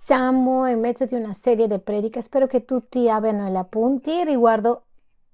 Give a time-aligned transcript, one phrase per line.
[0.00, 4.84] Siamo in mezzo di una serie di prediche, spero che tutti abbiano gli appunti riguardo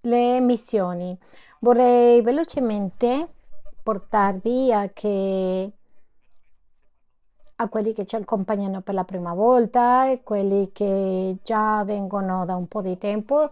[0.00, 1.14] le missioni.
[1.58, 3.28] Vorrei velocemente
[3.82, 5.70] portarvi a, che,
[7.56, 12.56] a quelli che ci accompagnano per la prima volta e quelli che già vengono da
[12.56, 13.50] un po' di tempo.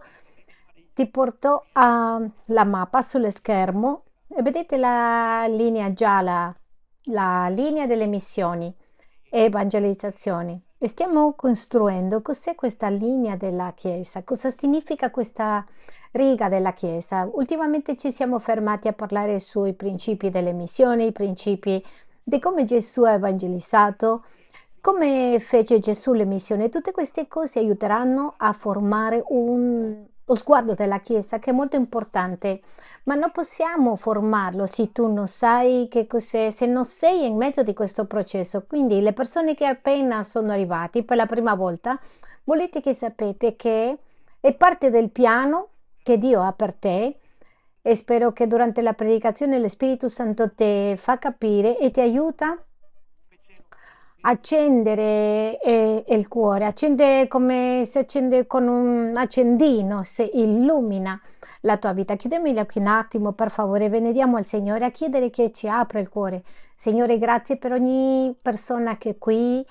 [0.95, 6.51] Ti porto alla mappa sullo schermo e vedete la linea gialla,
[7.03, 8.75] la linea delle missioni
[9.35, 10.61] evangelizzazione.
[10.77, 15.65] E stiamo costruendo cos'è questa linea della Chiesa, cosa significa questa
[16.11, 17.27] riga della Chiesa.
[17.31, 21.83] Ultimamente ci siamo fermati a parlare sui principi delle missioni, i principi
[22.23, 24.23] di come Gesù ha evangelizzato,
[24.81, 26.69] come fece Gesù le missioni.
[26.69, 32.61] Tutte queste cose aiuteranno a formare un, lo sguardo della Chiesa che è molto importante,
[33.03, 37.63] ma non possiamo formarlo se tu non sai che cos'è, se non sei in mezzo
[37.63, 38.65] di questo processo.
[38.65, 41.99] Quindi le persone che appena sono arrivati per la prima volta,
[42.45, 43.97] volete che sapete che
[44.39, 45.69] è parte del piano
[46.01, 47.17] che Dio ha per te
[47.81, 52.57] e spero che durante la predicazione lo Spirito Santo ti fa capire e ti aiuta
[54.25, 61.19] accendere eh, il cuore, accende come si accende con un accendino, se illumina
[61.61, 62.15] la tua vita.
[62.15, 65.99] Chiudiamo gli occhi un attimo, per favore, venediamo al Signore a chiedere che ci apra
[65.99, 66.43] il cuore.
[66.75, 69.65] Signore, grazie per ogni persona che è qui,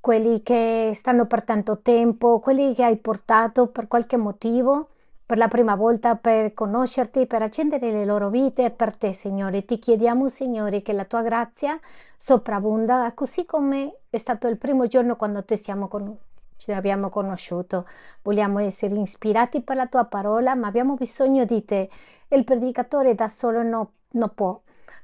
[0.00, 4.90] quelli che stanno per tanto tempo, quelli che hai portato per qualche motivo
[5.28, 9.60] per la prima volta per conoscerti, per accendere le loro vite per te, Signore.
[9.60, 11.78] Ti chiediamo, Signore, che la tua grazia
[12.16, 16.16] sopravvunda, così come è stato il primo giorno quando te siamo con...
[16.56, 17.86] ci abbiamo conosciuto.
[18.22, 21.90] Vogliamo essere ispirati per la tua parola, ma abbiamo bisogno di te.
[22.28, 24.58] Il predicatore da solo no, non può.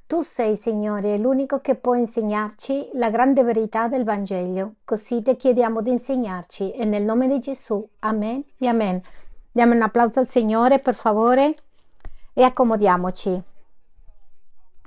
[0.06, 4.77] Tu sei, Signore, l'unico che può insegnarci la grande verità del Vangelo.
[4.86, 6.72] Così ti chiediamo di insegnarci.
[6.72, 7.87] E nel nome di Gesù.
[7.99, 9.03] Amen e amen.
[9.56, 11.54] Diamo un applauso al Signore, per favore,
[12.32, 13.41] e accomodiamoci.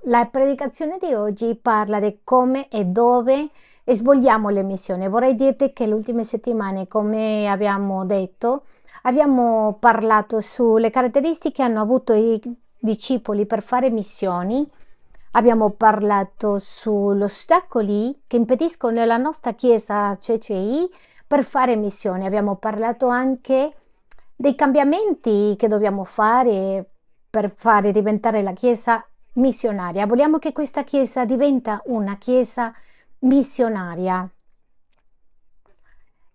[0.02, 3.48] La predicazione di oggi parla di come e dove
[3.86, 5.08] svolgiamo le missioni.
[5.08, 8.64] Vorrei dirti che le ultime settimane, come abbiamo detto,
[9.04, 12.38] abbiamo parlato sulle caratteristiche che hanno avuto i
[12.78, 14.70] discepoli per fare missioni.
[15.32, 20.92] Abbiamo parlato sugli ostacoli che impediscono alla nostra chiesa CCI
[21.26, 22.26] per fare missioni.
[22.26, 23.72] Abbiamo parlato anche
[24.38, 26.92] dei cambiamenti che dobbiamo fare
[27.28, 29.04] per fare diventare la Chiesa
[29.34, 30.06] missionaria.
[30.06, 32.72] Vogliamo che questa Chiesa diventa una Chiesa
[33.20, 34.30] missionaria.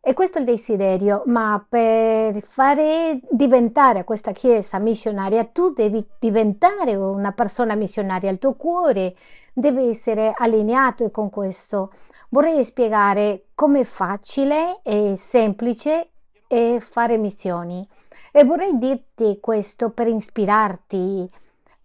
[0.05, 6.97] E questo è il desiderio, ma per fare diventare questa Chiesa missionaria tu devi diventare
[6.97, 9.15] una persona missionaria, il tuo cuore
[9.55, 11.93] deve essere allineato con questo.
[12.31, 16.12] Vorrei spiegare come facile e semplice
[16.53, 17.83] e fare missioni.
[18.31, 21.27] E vorrei dirti questo per ispirarti,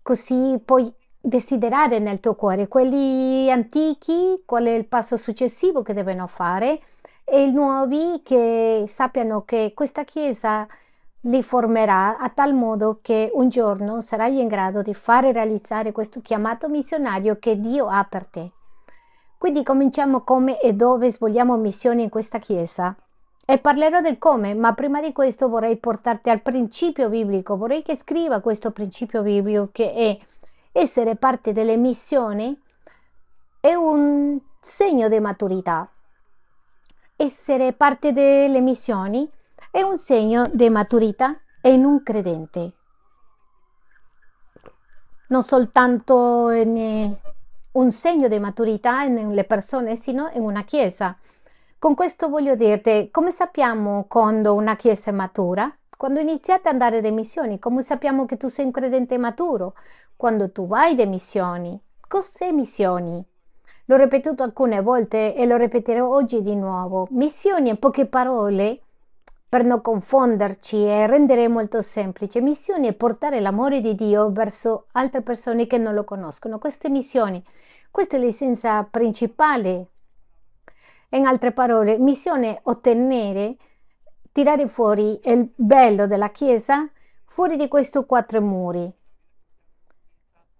[0.01, 6.27] così puoi desiderare nel tuo cuore quelli antichi, qual è il passo successivo che devono
[6.27, 6.81] fare
[7.23, 10.67] e i nuovi che sappiano che questa Chiesa
[11.21, 16.19] li formerà a tal modo che un giorno sarai in grado di fare realizzare questo
[16.21, 18.51] chiamato missionario che Dio ha per te.
[19.37, 22.95] Quindi cominciamo come e dove svolgiamo missioni in questa Chiesa.
[23.49, 27.95] E parlerò del come, ma prima di questo vorrei portarti al principio biblico, vorrei che
[27.95, 30.19] scriva questo principio biblico che è
[30.73, 32.61] essere parte delle missioni
[33.61, 35.89] è un segno di maturità.
[37.15, 39.25] Essere parte delle missioni
[39.71, 42.73] è un segno di maturità in un credente.
[45.29, 51.17] Non soltanto un segno di maturità nelle persone, sino in una chiesa.
[51.79, 55.71] Con questo voglio dirti, come sappiamo quando una chiesa è matura?
[55.95, 59.75] Quando iniziate ad andare alle missioni, come sappiamo che tu sei un credente maturo?
[60.15, 61.79] Quando tu vai alle missioni.
[62.07, 63.23] Cos'è missioni?
[63.85, 67.09] L'ho ripetuto alcune volte e lo ripeterò oggi di nuovo.
[67.11, 68.81] Missioni in poche parole,
[69.47, 75.21] per non confonderci e rendere molto semplice, missioni è portare l'amore di Dio verso altre
[75.21, 76.57] persone che non lo conoscono.
[76.57, 77.39] Queste missioni,
[77.91, 79.89] questa è l'essenza principale
[81.09, 83.55] in altre parole, missione ottenere,
[84.31, 86.89] tirare fuori il bello della Chiesa
[87.25, 88.93] fuori di questi quattro muri.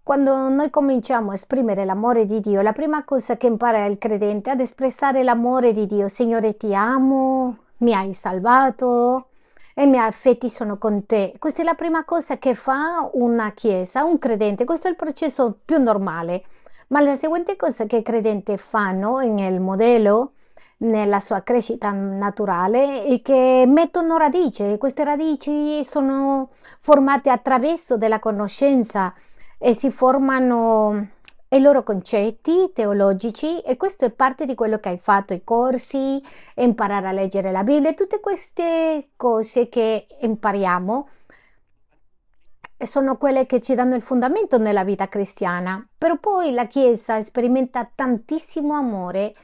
[0.02, 4.48] Quando noi cominciamo a esprimere l'amore di Dio, la prima cosa che impara il credente
[4.48, 6.08] è ad espressare l'amore di Dio.
[6.08, 9.28] Signore, ti amo, mi hai salvato
[9.74, 11.34] e i miei affetti sono con te.
[11.38, 14.64] Questa è la prima cosa che fa una chiesa, un credente.
[14.64, 16.42] Questo è il processo più normale.
[16.88, 20.32] Ma la seguente cosa che i credenti fanno nel modello
[20.78, 24.76] nella sua crescita naturale e che mettono radici.
[24.78, 29.12] Queste radici sono formate attraverso della conoscenza
[29.58, 31.08] e si formano
[31.50, 36.22] i loro concetti teologici e questo è parte di quello che hai fatto, i corsi,
[36.56, 41.08] imparare a leggere la Bibbia, tutte queste cose che impariamo
[42.80, 47.90] sono quelle che ci danno il fondamento nella vita cristiana, però poi la Chiesa sperimenta
[47.92, 49.34] tantissimo amore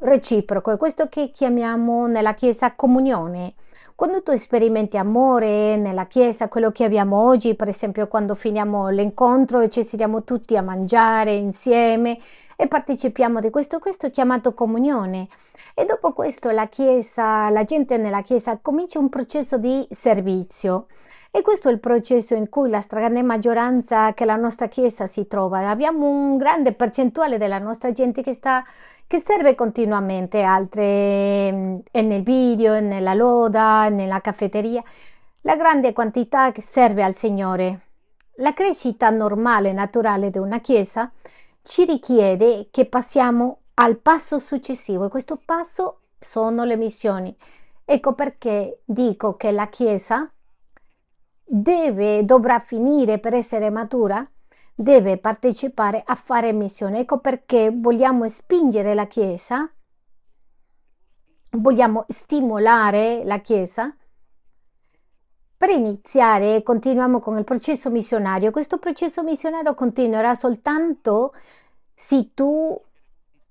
[0.00, 3.54] reciproco, è questo che chiamiamo nella Chiesa comunione.
[3.94, 9.58] Quando tu sperimenti amore nella Chiesa, quello che abbiamo oggi, per esempio quando finiamo l'incontro
[9.58, 12.16] e ci sediamo tutti a mangiare insieme
[12.54, 15.26] e partecipiamo di questo, questo è chiamato comunione.
[15.74, 20.86] E dopo questo la Chiesa, la gente nella Chiesa comincia un processo di servizio.
[21.30, 25.26] E questo è il processo in cui la stragrande maggioranza che la nostra Chiesa si
[25.26, 25.68] trova.
[25.68, 28.64] Abbiamo un grande percentuale della nostra gente che sta
[29.08, 34.82] che serve continuamente, altre mm, è nel video, nella loda, nella caffetteria,
[35.40, 37.80] la grande quantità che serve al Signore.
[38.36, 41.10] La crescita normale, naturale di una Chiesa
[41.62, 47.34] ci richiede che passiamo al passo successivo e questo passo sono le missioni.
[47.86, 50.30] Ecco perché dico che la Chiesa
[51.42, 54.28] deve, dovrà finire per essere matura
[54.80, 57.00] deve partecipare a fare missione.
[57.00, 59.68] Ecco perché vogliamo spingere la Chiesa,
[61.50, 63.92] vogliamo stimolare la Chiesa
[65.56, 68.52] per iniziare, continuiamo con il processo missionario.
[68.52, 71.34] Questo processo missionario continuerà soltanto
[71.92, 72.80] se tu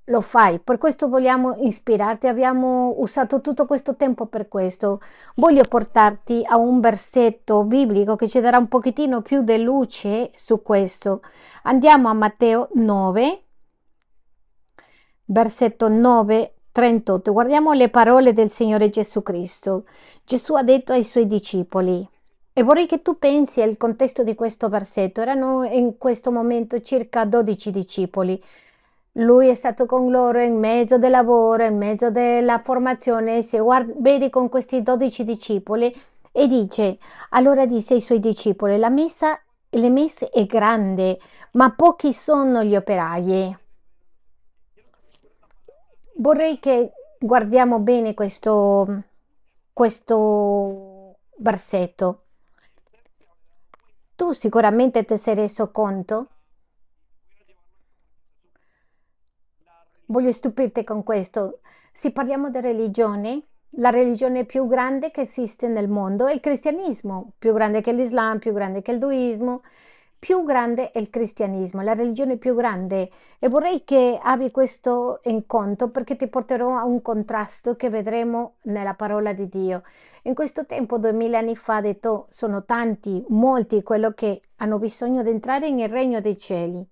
[0.08, 0.60] lo fai.
[0.60, 5.02] Per questo vogliamo ispirarti, abbiamo usato tutto questo tempo per questo.
[5.36, 10.62] Voglio portarti a un versetto biblico che ci darà un pochettino più di luce su
[10.62, 11.22] questo.
[11.64, 13.44] Andiamo a Matteo 9,
[15.26, 16.52] versetto 9.
[16.78, 17.34] 38.
[17.34, 19.86] Guardiamo le parole del Signore Gesù Cristo.
[20.24, 22.08] Gesù ha detto ai suoi discepoli,
[22.54, 25.22] e vorrei che tu pensi al contesto di questo versetto.
[25.22, 28.44] Erano in questo momento circa 12 discepoli.
[29.18, 33.94] Lui è stato con loro in mezzo del lavoro, in mezzo della formazione, si guarda,
[33.98, 35.94] vede con questi dodici discepoli
[36.32, 37.00] e dice,
[37.30, 41.18] allora disse ai suoi discepoli, la messa, le messe è grande,
[41.54, 43.58] ma pochi sono gli operai.
[46.18, 49.04] Vorrei che guardiamo bene questo,
[49.74, 52.22] questo versetto.
[54.16, 56.28] Tu sicuramente ti sei reso conto
[60.10, 61.60] Voglio stupirti con questo.
[61.92, 67.34] Se parliamo di religione, la religione più grande che esiste nel mondo è il cristianesimo,
[67.38, 69.60] più grande che l'Islam, più grande che il duismo,
[70.18, 73.10] più grande è il cristianesimo, la religione più grande.
[73.38, 78.56] E vorrei che abbi questo in conto perché ti porterò a un contrasto che vedremo
[78.62, 79.84] nella parola di Dio.
[80.24, 85.32] In questo tempo, duemila anni fa, detto, sono tanti, molti, quello che hanno bisogno di
[85.32, 86.88] entrare nel regno dei cieli.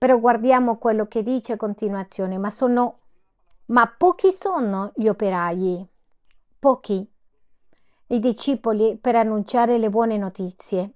[0.00, 3.00] Però guardiamo quello che dice a continuazione, ma sono
[3.66, 5.86] ma pochi sono gli operai,
[6.58, 7.06] pochi
[8.06, 10.92] i discepoli per annunciare le buone notizie.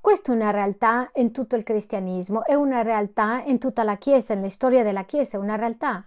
[0.00, 4.32] Questa è una realtà in tutto il cristianesimo, è una realtà in tutta la Chiesa,
[4.32, 6.02] nella storia della Chiesa, è una realtà.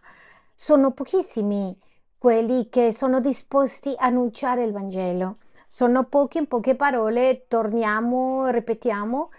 [0.56, 1.78] Sono pochissimi
[2.18, 5.38] quelli che sono disposti a annunciare il Vangelo.
[5.68, 9.30] Sono pochi, in poche parole, torniamo, ripetiamo,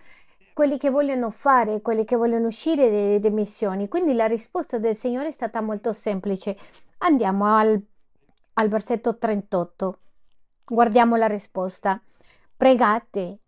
[0.53, 3.89] quelli che vogliono fare, quelli che vogliono uscire dalle missioni.
[3.89, 6.57] Quindi la risposta del Signore è stata molto semplice.
[6.99, 7.81] Andiamo al,
[8.55, 9.99] al versetto 38.
[10.67, 12.01] Guardiamo la risposta.
[12.57, 13.41] Pregate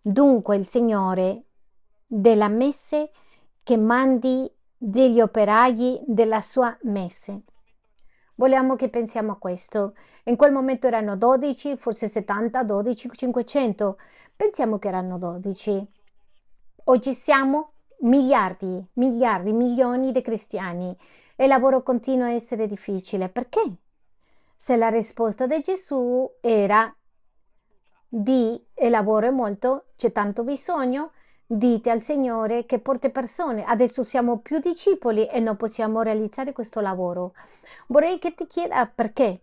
[0.00, 1.42] dunque il Signore
[2.06, 3.10] della messe
[3.62, 7.42] che mandi degli operai della sua messe.
[8.36, 9.94] Vogliamo che pensiamo a questo.
[10.24, 13.98] In quel momento erano 12, forse 70, 12, 500.
[14.36, 16.04] Pensiamo che erano 12.
[16.88, 17.70] Oggi siamo
[18.02, 20.96] miliardi, miliardi, milioni di cristiani
[21.34, 23.28] e il lavoro continua a essere difficile.
[23.28, 23.60] Perché?
[24.54, 26.94] Se la risposta di Gesù era
[28.08, 31.10] di e lavoro è molto, c'è tanto bisogno,
[31.44, 33.64] dite al Signore che porte persone.
[33.64, 37.32] Adesso siamo più discepoli e non possiamo realizzare questo lavoro.
[37.88, 39.40] Vorrei che ti chieda perché.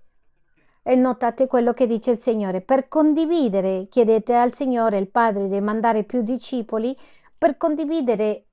[0.81, 2.61] E notate quello che dice il Signore.
[2.61, 6.97] Per condividere, chiedete al Signore, il Padre, di mandare più discepoli
[7.43, 8.45] per condividere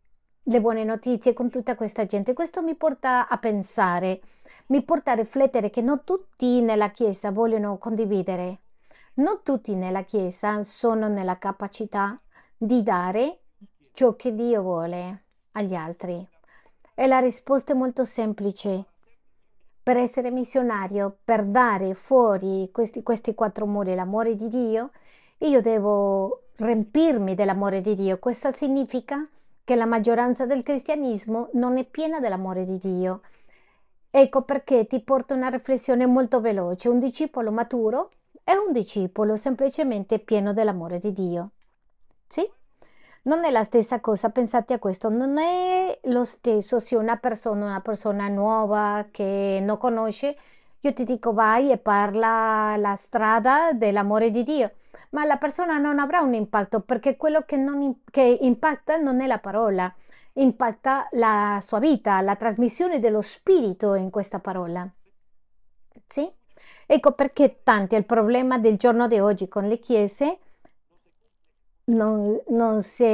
[0.43, 2.33] le buone notizie con tutta questa gente.
[2.33, 4.21] Questo mi porta a pensare,
[4.67, 8.63] mi porta a riflettere che non tutti nella Chiesa vogliono condividere,
[9.15, 12.21] non tutti nella Chiesa sono nella capacità
[12.57, 13.43] di dare
[13.93, 16.27] ciò che Dio vuole agli altri.
[16.93, 18.87] E la risposta è molto semplice.
[19.85, 24.91] per essere missionario, per dare fuori questi, questi quattro muri l'amore di Dio,
[25.39, 28.19] io devo riempirmi dell'amore di Dio.
[28.19, 29.27] Questo significa
[29.65, 33.23] che la maggioranza del cristianesimo non è piena dell'amore di Dio.
[34.11, 36.89] Ecco perché ti porto una riflessione molto veloce.
[36.89, 38.11] Un discepolo maturo
[38.43, 41.51] è un discepolo semplicemente pieno dell'amore di Dio.
[42.27, 42.49] Sì?
[43.23, 47.67] Non è la stessa cosa, pensate a questo, non è lo stesso se una persona,
[47.67, 50.37] una persona nuova che non conosce,
[50.81, 54.73] io ti dico vai e parla la strada dell'amore di Dio,
[55.11, 59.27] ma la persona non avrà un impatto perché quello che, non, che impatta non è
[59.27, 59.93] la parola,
[60.35, 64.89] impatta la sua vita, la trasmissione dello spirito in questa parola.
[66.07, 66.31] Sì?
[66.87, 70.39] Ecco perché tanti il problema del giorno di oggi con le chiese
[71.85, 73.05] non, non si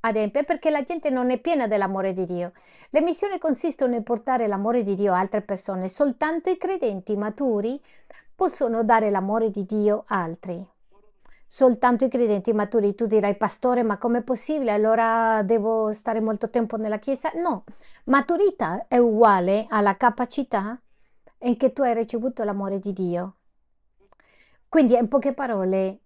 [0.00, 2.52] adempie perché la gente non è piena dell'amore di Dio.
[2.90, 5.88] Le missioni consistono nel portare l'amore di Dio a altre persone.
[5.88, 7.80] Soltanto i credenti maturi
[8.38, 10.64] possono dare l'amore di Dio a altri.
[11.44, 12.94] Soltanto i credenti maturi.
[12.94, 14.70] Tu dirai, pastore, ma com'è possibile?
[14.70, 17.32] Allora devo stare molto tempo nella chiesa?
[17.34, 17.64] No,
[18.04, 20.80] maturità è uguale alla capacità
[21.38, 23.34] in che tu hai ricevuto l'amore di Dio.
[24.68, 25.98] Quindi, in poche parole,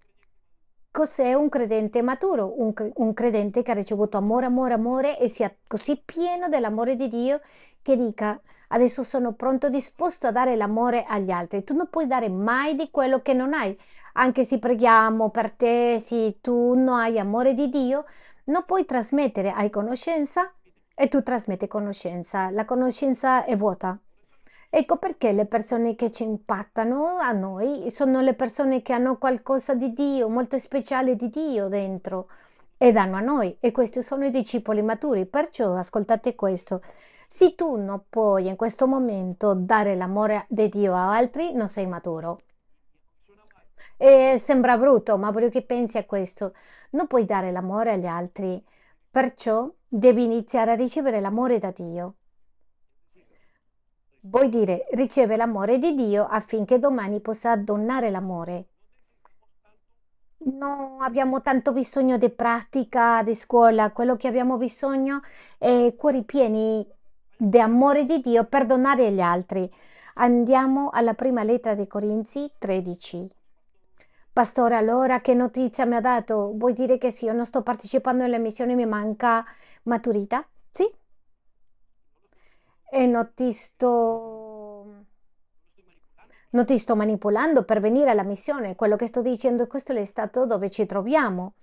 [0.93, 2.61] Cos'è un credente maturo?
[2.61, 7.09] Un, un, credente che ha ricevuto amore, amore, amore e sia così pieno dell'amore di
[7.09, 7.41] Dio
[7.81, 8.39] che dica
[8.73, 11.64] adesso sono pronto, disposto a dare l'amore agli altri.
[11.64, 13.79] Tu non puoi dare mai di quello che non hai.
[14.14, 18.05] Anche se preghiamo per te, se tu non hai amore di Dio,
[18.45, 20.52] non puoi trasmettere, hai conoscenza
[20.95, 22.50] e tu trasmetti conoscenza.
[22.50, 23.99] La conoscenza è vuota.
[24.75, 29.75] Ecco perché le persone che ci impattano a noi sono le persone che hanno qualcosa
[29.75, 32.29] di Dio, molto speciale di Dio dentro
[32.79, 35.26] e danno a noi e questi sono i discepoli maturi.
[35.26, 36.81] Perciò ascoltate questo.
[37.35, 41.87] Se tu non puoi in questo momento dare l'amore di Dio a altri, non sei
[41.87, 42.43] maturo.
[43.97, 46.53] E sembra brutto, ma voglio che pensi a questo.
[46.91, 48.62] Non puoi dare l'amore agli altri,
[49.11, 52.17] perciò devi iniziare a ricevere l'amore da Dio.
[54.25, 58.67] Vuol dire riceve l'amore di Dio affinché domani possa donare l'amore.
[60.59, 65.23] Non abbiamo tanto bisogno di pratica, di scuola, quello che abbiamo bisogno
[65.57, 67.01] è cuori pieni
[67.45, 69.69] di amore di Dio per donare agli altri.
[70.15, 73.29] Andiamo alla prima lettera dei Corinzi 13.
[74.33, 76.53] Pastore, allora che notizia mi ha dato?
[76.55, 79.45] Vuoi dire che se io non sto partecipando alle missioni mi manca
[79.85, 80.47] maturità?
[80.71, 80.89] Sì,
[82.91, 85.05] e non ti sto,
[86.51, 88.77] non ti sto manipolando per venire alla missione.
[88.77, 91.55] Quello che sto dicendo, questo è stato dove ci troviamo.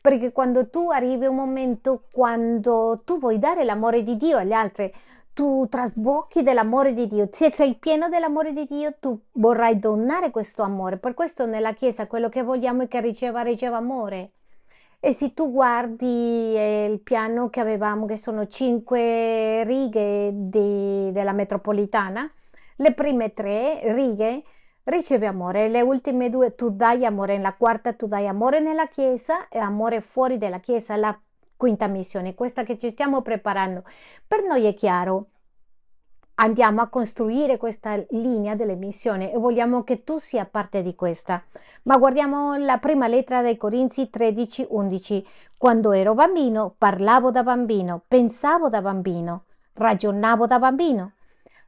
[0.00, 4.92] Perché quando tu arrivi un momento, quando tu vuoi dare l'amore di Dio agli altri,
[5.38, 10.64] tu trasbocchi dell'amore di Dio, se sei pieno dell'amore di Dio, tu vorrai donare questo
[10.64, 10.96] amore.
[10.96, 14.32] Per questo nella Chiesa quello che vogliamo è che riceva, riceva amore.
[14.98, 21.30] E se tu guardi eh, il piano che avevamo, che sono cinque righe di, della
[21.30, 22.28] metropolitana,
[22.74, 24.42] le prime tre righe
[24.82, 29.46] riceve amore, le ultime due tu dai amore, nella quarta tu dai amore nella chiesa
[29.48, 31.16] e amore fuori dalla chiesa, la
[31.58, 33.82] quinta missione, questa che ci stiamo preparando.
[34.26, 35.26] Per noi è chiaro,
[36.36, 41.42] andiamo a costruire questa linea delle missioni e vogliamo che tu sia parte di questa.
[41.82, 45.26] Ma guardiamo la prima lettera dei Corinzi 13, 11.
[45.58, 51.12] Quando ero bambino, parlavo da bambino, pensavo da bambino, ragionavo da bambino.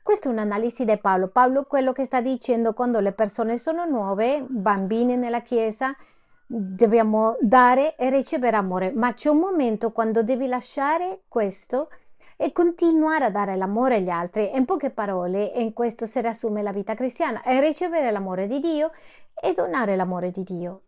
[0.02, 1.28] Questa è un'analisi di Paolo.
[1.28, 5.94] Paolo quello che sta dicendo quando le persone sono nuove, bambini nella Chiesa,
[6.52, 11.90] dobbiamo dare e ricevere amore, ma c'è un momento quando devi lasciare questo
[12.36, 14.50] e continuare a dare l'amore agli altri.
[14.56, 18.90] In poche parole, in questo si riassume la vita cristiana, è ricevere l'amore di Dio
[19.32, 20.82] e donare l'amore di Dio.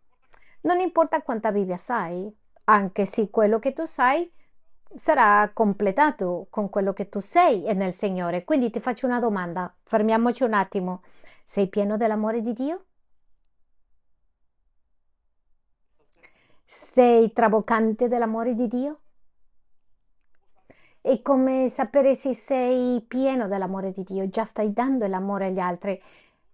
[0.63, 4.29] Non importa quanta Bibbia sai, anche se quello che tu sai
[4.95, 8.45] sarà completato con quello che tu sei e nel Signore.
[8.45, 11.03] Quindi ti faccio una domanda, fermiamoci un attimo.
[11.45, 12.85] Sei pieno dell'amore di Dio?
[16.75, 19.01] Sei traboccante dell'amore di Dio?
[21.03, 26.01] È come sapere se sei pieno dell'amore di Dio, già stai dando l'amore agli altri.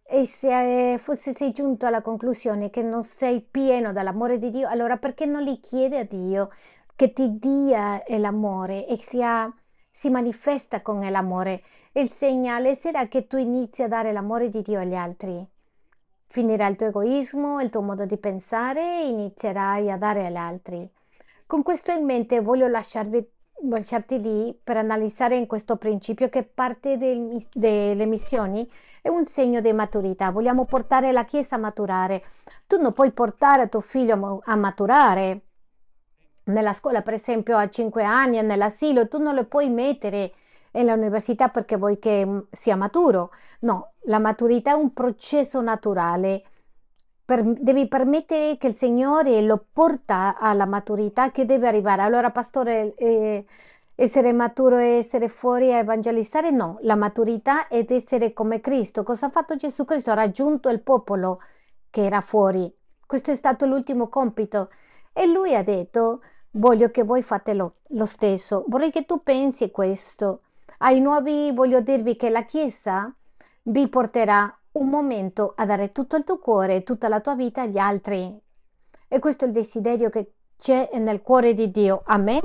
[0.02, 4.68] E se eh, fosse sei giunto alla conclusione che non sei pieno dell'amore di Dio,
[4.68, 6.50] allora perché non gli chiedi a Dio
[6.96, 9.48] che ti dia l'amore e sia,
[9.88, 11.62] si manifesta con l'amore?
[11.92, 15.48] Il segnale sarà che tu inizi a dare l'amore di Dio agli altri.
[16.28, 20.88] Finirà il tuo egoismo, il tuo modo di pensare e inizierai a dare agli altri.
[21.46, 23.26] Con questo in mente voglio lasciarvi
[23.62, 28.70] lasciarti lì per analizzare in questo principio che parte del- delle missioni
[29.02, 30.30] è un segno di maturità.
[30.30, 32.22] Vogliamo portare la Chiesa a maturare.
[32.66, 35.40] Tu non puoi portare tuo figlio a ma- a maturare
[36.44, 40.32] nella scuola, per esempio, a 5 anni, nell'asilo, tu non lo puoi mettere
[40.82, 43.30] nell'università perché vuoi che mm, sia maturo.
[43.60, 46.42] No, la maturità è un processo naturale.
[47.24, 52.02] Per- devi permettere che il Signore lo porta alla maturità che deve arrivare.
[52.02, 53.44] Allora, pastore, eh,
[53.94, 56.50] essere maturo e essere fuori a evangelizzare?
[56.50, 59.02] No, la maturità è essere come Cristo.
[59.02, 60.10] Cosa ha fatto Gesù Cristo?
[60.12, 61.40] Ha raggiunto il popolo
[61.90, 62.72] che era fuori.
[63.06, 64.70] Questo è stato l'ultimo compito.
[65.12, 66.20] E lui ha detto,
[66.52, 68.64] voglio che voi fate lo, lo stesso.
[68.68, 70.42] Vorrei che tu pensi questo.
[70.78, 73.12] Ai nuovi voglio dirvi che la Chiesa
[73.62, 77.78] vi porterà un momento a dare tutto il tuo cuore, tutta la tua vita agli
[77.78, 78.40] altri.
[79.08, 82.02] E questo è il desiderio che c'è nel cuore di Dio.
[82.06, 82.40] Amen.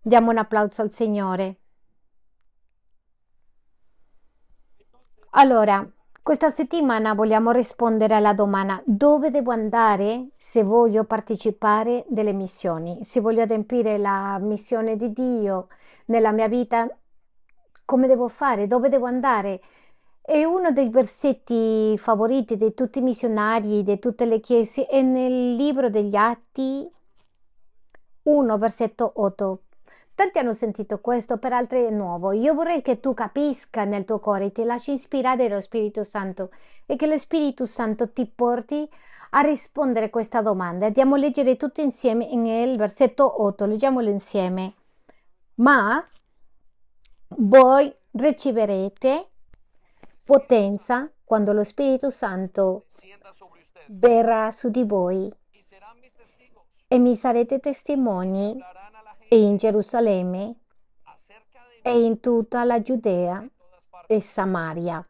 [0.00, 1.56] Diamo un applauso al Signore.
[5.34, 5.88] Allora,
[6.20, 13.20] questa settimana vogliamo rispondere alla domanda dove devo andare se voglio partecipare delle missioni, se
[13.20, 15.68] voglio adempiere la missione di Dio
[16.06, 16.88] nella mia vita,
[17.84, 19.60] come devo fare, dove devo andare.
[20.20, 25.54] E uno dei versetti favoriti di tutti i missionari, di tutte le chiese, è nel
[25.54, 26.88] libro degli Atti
[28.22, 29.62] 1, versetto 8.
[30.14, 32.32] Tanti hanno sentito questo, per altri è nuovo.
[32.32, 36.50] Io vorrei che tu capisca nel tuo cuore, ti lasci ispirare dallo Spirito Santo
[36.86, 38.88] e che lo Spirito Santo ti porti
[39.30, 40.86] a rispondere a questa domanda.
[40.86, 44.74] Andiamo a leggere tutto insieme nel versetto 8, leggiamolo insieme.
[45.56, 46.02] Ma
[47.38, 49.28] voi riceverete
[50.24, 52.84] potenza quando lo Spirito Santo
[53.88, 55.32] verrà su di voi
[56.88, 58.56] e mi sarete testimoni
[59.30, 60.56] in Gerusalemme
[61.82, 63.44] e in tutta la Giudea
[64.06, 65.06] e Samaria.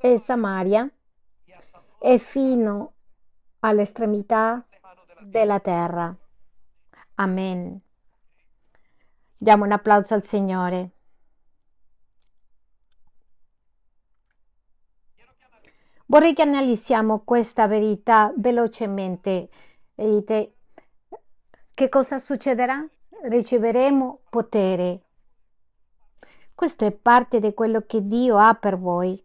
[0.00, 0.90] E Samaria
[2.00, 2.94] e fino
[3.60, 4.66] all'estremità
[5.24, 6.14] della terra.
[7.16, 7.80] Amen.
[9.36, 10.90] Diamo un applauso al Signore.
[16.06, 19.48] Vorrei che analizziamo questa verità velocemente.
[19.94, 20.56] Vedete,
[21.72, 22.86] che cosa succederà?
[23.22, 25.02] Riceveremo potere.
[26.54, 29.20] Questo è parte di quello che Dio ha per voi.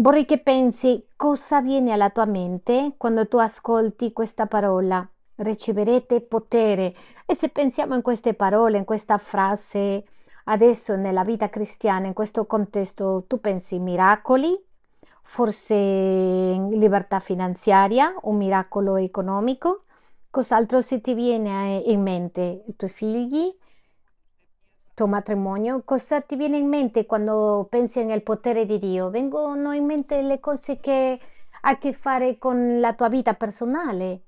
[0.00, 5.06] Vorrei che pensi cosa viene alla tua mente quando tu ascolti questa parola.
[5.34, 6.94] Riceverete potere.
[7.26, 10.04] E se pensiamo in queste parole, in questa frase,
[10.44, 14.58] adesso nella vita cristiana, in questo contesto, tu pensi miracoli,
[15.22, 19.84] forse libertà finanziaria, un miracolo economico.
[20.30, 22.64] Cos'altro se ti viene in mente?
[22.66, 23.52] I tuoi figli,
[24.94, 25.82] tuo matrimonio?
[25.84, 29.10] Cosa ti viene in mente quando pensi nel potere di Dio?
[29.10, 31.18] Vengono in mente le cose che
[31.62, 34.22] ha a che fare con la tua vita personale.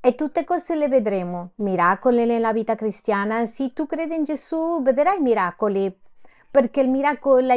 [0.00, 3.44] E tutte cose le vedremo, miracoli nella vita cristiana.
[3.46, 5.92] Se tu credi in Gesù, vedrai miracoli,
[6.48, 7.56] perché il miracolo è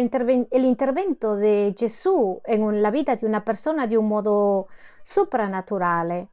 [0.57, 4.67] l'intervento di Gesù nella vita di una persona di un modo
[5.03, 6.29] soprannaturale.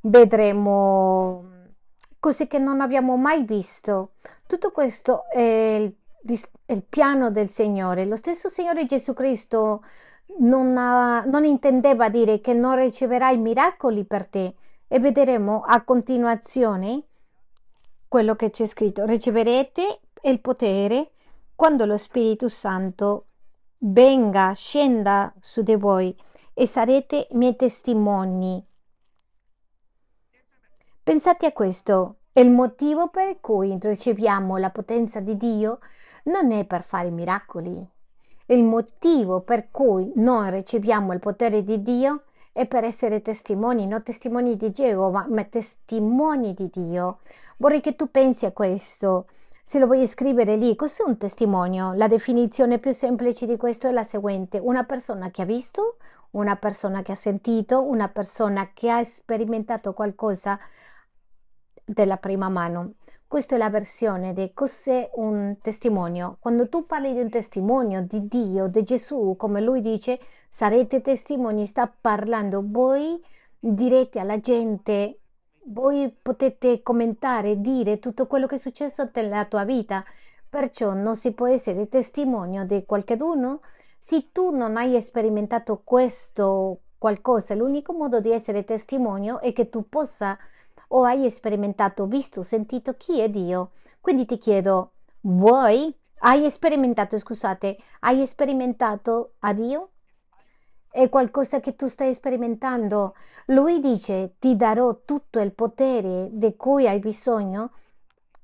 [0.00, 1.57] Vedremo
[2.20, 4.12] cose che non abbiamo mai visto.
[4.46, 5.94] Tutto questo è il,
[6.66, 8.06] è il piano del Signore.
[8.06, 9.82] Lo stesso Signore Gesù Cristo
[10.38, 14.54] non, ha, non intendeva dire che non riceverai miracoli per te
[14.86, 17.02] e vedremo a continuazione
[18.08, 19.04] quello che c'è scritto.
[19.04, 21.10] Riceverete il potere
[21.54, 23.26] quando lo Spirito Santo
[23.78, 26.16] venga, scenda su di voi
[26.54, 28.64] e sarete miei testimoni.
[31.08, 32.16] Pensate a questo.
[32.34, 35.78] Il motivo per cui riceviamo la potenza di Dio
[36.24, 37.82] non è per fare miracoli.
[38.44, 44.02] Il motivo per cui noi riceviamo il potere di Dio è per essere testimoni, non
[44.02, 47.20] testimoni di Geova, ma testimoni di Dio.
[47.56, 49.28] Vorrei che tu pensi a questo.
[49.62, 51.94] Se lo vuoi scrivere lì, cos'è un testimonio?
[51.94, 54.58] La definizione più semplice di questo è la seguente.
[54.58, 55.96] Una persona che ha visto,
[56.32, 60.58] una persona che ha sentito, una persona che ha sperimentato qualcosa
[61.88, 62.92] della prima mano.
[63.26, 66.36] Questa è la versione di cos'è un testimonio.
[66.40, 71.66] Quando tu parli di un testimonio di Dio, di Gesù, come lui dice, sarete testimoni,
[71.66, 72.62] sta parlando.
[72.64, 73.22] Voi
[73.58, 75.18] direte alla gente,
[75.64, 80.04] voi potete commentare, dire tutto quello che è successo nella tua vita.
[80.50, 83.60] Perciò non si può essere testimonio di qualcuno
[83.98, 89.88] Se tu non hai sperimentato questo qualcosa, l'unico modo di essere testimonio è che tu
[89.88, 90.38] possa
[90.88, 93.72] o hai sperimentato, visto, sentito chi è Dio.
[94.00, 95.94] Quindi ti chiedo, vuoi?
[96.20, 99.90] Hai sperimentato, scusate, hai sperimentato a Dio?
[100.90, 103.14] È qualcosa che tu stai sperimentando.
[103.46, 107.72] Lui dice, ti darò tutto il potere di cui hai bisogno,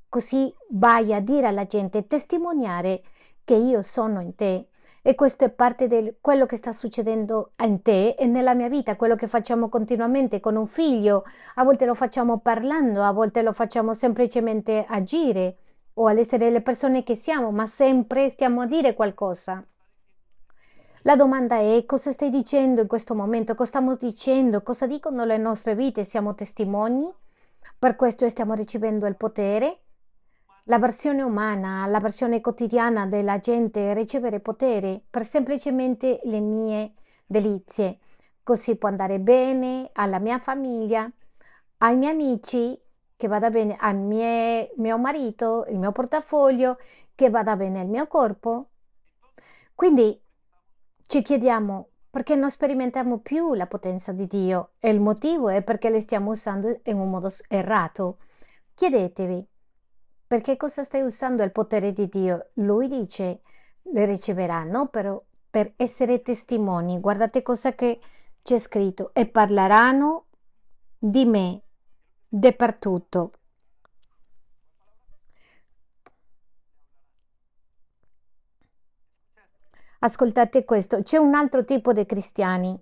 [0.08, 3.02] così vai a dire alla gente, testimoniare
[3.42, 4.68] che io sono in te.
[5.06, 8.96] E questo è parte di quello che sta succedendo in te e nella mia vita,
[8.96, 11.24] quello che facciamo continuamente con un figlio.
[11.56, 15.58] A volte lo facciamo parlando, a volte lo facciamo semplicemente agire
[15.92, 19.62] o all'essere le persone che siamo, ma sempre stiamo a dire qualcosa.
[21.02, 25.36] La domanda è cosa stai dicendo in questo momento, cosa stiamo dicendo, cosa dicono le
[25.36, 27.12] nostre vite, siamo testimoni,
[27.78, 29.80] per questo stiamo ricevendo il potere.
[30.68, 36.94] La versione umana, la versione quotidiana della gente ricevere potere per semplicemente le mie
[37.26, 37.98] delizie.
[38.42, 41.06] Così può andare bene alla mia famiglia,
[41.78, 42.78] ai miei amici,
[43.14, 46.78] che vada bene al mie, mio marito, il mio portafoglio,
[47.14, 48.70] che vada bene al mio corpo.
[49.74, 50.18] Quindi
[51.06, 55.90] ci chiediamo perché non sperimentiamo più la potenza di Dio e il motivo è perché
[55.90, 58.16] le stiamo usando in un modo errato.
[58.72, 59.46] Chiedetevi
[60.26, 62.50] perché cosa stai usando il potere di Dio?
[62.54, 63.40] Lui dice
[63.92, 66.98] le riceveranno però per essere testimoni.
[67.00, 68.00] Guardate cosa che
[68.42, 70.26] c'è scritto e parleranno
[70.98, 71.60] di me
[72.28, 73.32] dappertutto.
[80.00, 82.78] Ascoltate questo, c'è un altro tipo di cristiani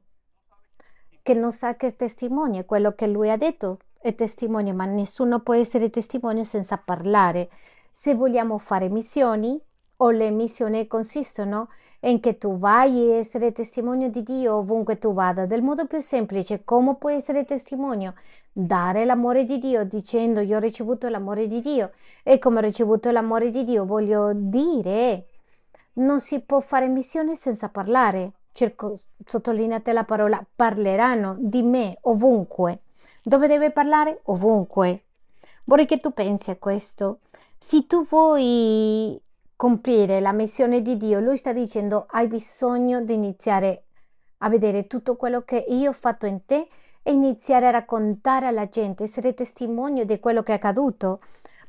[1.22, 5.54] che non sa che testimonia quello che lui ha detto, è testimonio, ma nessuno può
[5.54, 7.48] essere testimone senza parlare.
[7.90, 9.58] Se vogliamo fare missioni,
[10.02, 11.68] o le missioni consistono
[12.00, 16.00] in che tu vai a essere testimone di Dio ovunque tu vada, del modo più
[16.00, 18.12] semplice, come puoi essere testimone?
[18.52, 21.92] Dare l'amore di Dio dicendo io ho ricevuto l'amore di Dio
[22.24, 25.26] e come ho ricevuto l'amore di Dio voglio dire
[25.94, 28.32] non si può fare missione senza parlare.
[28.52, 32.80] Cerco, sottolineate la parola parleranno di me ovunque.
[33.22, 34.20] Dove deve parlare?
[34.24, 35.04] Ovunque.
[35.64, 37.20] Vorrei che tu pensi a questo.
[37.56, 39.20] Se tu vuoi
[39.54, 43.84] compiere la missione di Dio, lui sta dicendo hai bisogno di iniziare
[44.38, 46.68] a vedere tutto quello che io ho fatto in te
[47.02, 51.20] e iniziare a raccontare alla gente, essere testimonio di quello che è accaduto.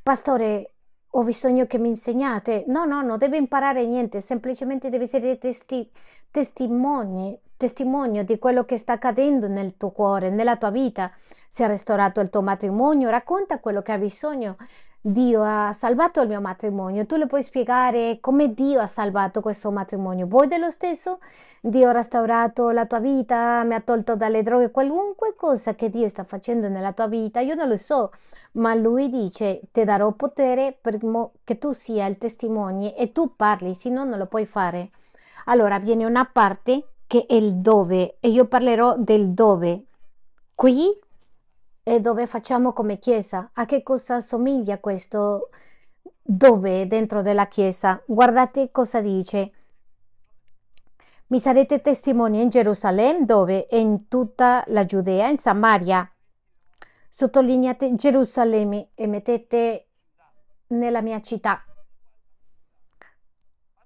[0.02, 0.72] Pastore,
[1.12, 2.64] ho bisogno che mi insegnate.
[2.68, 5.90] No, no, non deve imparare niente, semplicemente deve essere testi-
[6.32, 11.10] testimoni, testimonio di quello che sta accadendo nel tuo cuore, nella tua vita.
[11.48, 14.58] Se ha restaurato il tuo matrimonio, racconta quello che ha bisogno.
[15.00, 19.72] Dio ha salvato il mio matrimonio, tu le puoi spiegare come Dio ha salvato questo
[19.72, 20.28] matrimonio.
[20.28, 21.20] Vuoi dello stesso?
[21.62, 26.10] Dio ha restaurato la tua vita, mi ha tolto dalle droghe, qualunque cosa che Dio
[26.10, 28.12] sta facendo nella tua vita, io non lo so,
[28.54, 33.90] ma Lui dice ti darò potere perché tu sia il testimone e tu parli, se
[33.90, 34.90] no non lo puoi fare.
[35.46, 39.86] Allora viene una parte che è il dove e io parlerò del dove.
[40.56, 41.00] Qui
[41.84, 43.52] è dove facciamo come Chiesa.
[43.54, 45.50] A che cosa somiglia questo
[46.24, 48.02] dove dentro della Chiesa?
[48.08, 49.52] Guardate cosa dice.
[51.28, 53.68] Mi sarete testimoni in Gerusalemme, dove?
[53.70, 56.12] In tutta la Giudea, in Samaria.
[57.10, 59.90] Sottolineate Gerusalemme e mettete
[60.70, 61.64] nella mia città.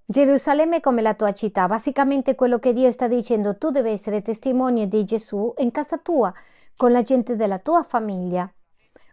[0.10, 1.68] Gerusalemme come la tua città.
[1.68, 6.34] Basicamente quello che Dio sta dicendo, tu devi essere testimone di Gesù in casa tua
[6.78, 8.50] con la gente della tua famiglia,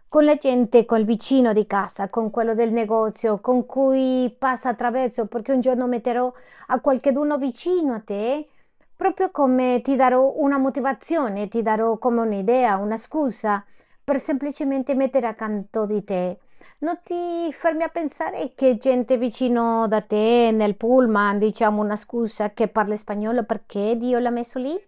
[0.07, 5.25] con la gente, col vicino di casa, con quello del negozio, con cui passa attraverso,
[5.25, 6.31] perché un giorno metterò
[6.67, 8.47] a qualcheduno vicino a te,
[8.95, 13.65] proprio come ti darò una motivazione, ti darò come un'idea, una scusa,
[14.05, 16.37] per semplicemente mettere accanto di te.
[16.77, 22.51] Non ti fermi a pensare che gente vicino da te nel pullman, diciamo una scusa
[22.51, 24.79] che parla spagnolo perché Dio l'ha messo lì?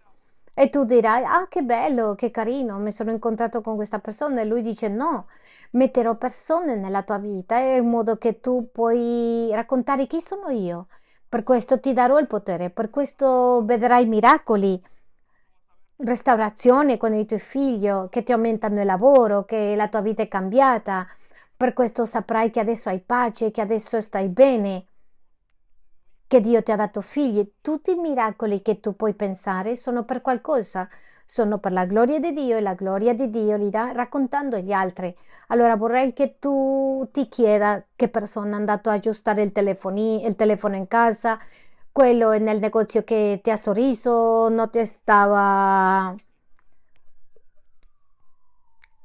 [0.54, 4.40] E tu dirai, ah, che bello, che carino, mi sono incontrato con questa persona.
[4.40, 5.26] E lui dice, no,
[5.72, 10.86] metterò persone nella tua vita in modo che tu puoi raccontare chi sono io.
[11.28, 14.82] Per questo ti darò il potere, per questo vedrai miracoli,
[15.98, 20.28] restaurazione con i tuoi figli, che ti aumentano il lavoro, che la tua vita è
[20.28, 21.06] cambiata.
[21.56, 24.86] Per questo saprai che adesso hai pace, che adesso stai bene
[26.28, 30.20] che Dio ti ha dato figli, tutti i miracoli che tu puoi pensare sono per
[30.20, 30.86] qualcosa,
[31.24, 34.72] sono per la gloria di Dio e la gloria di Dio li dà raccontando agli
[34.72, 35.14] altri.
[35.48, 40.76] Allora vorrei che tu ti chieda che persona è andato a aggiustare il, il telefono
[40.76, 41.38] in casa,
[41.98, 46.14] quello nel negozio che ti ha sorriso, non ti stava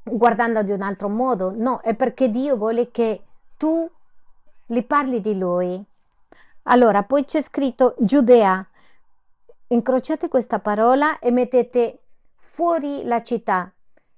[0.04, 1.52] guardando di un altro modo.
[1.56, 3.24] No, è perché Dio vuole che
[3.56, 3.90] tu
[4.64, 5.84] gli parli di Lui.
[6.62, 8.64] Allora, poi c'è scritto Giudea.
[9.66, 11.98] Incrociate questa parola e mettete
[12.42, 13.73] fuori la città.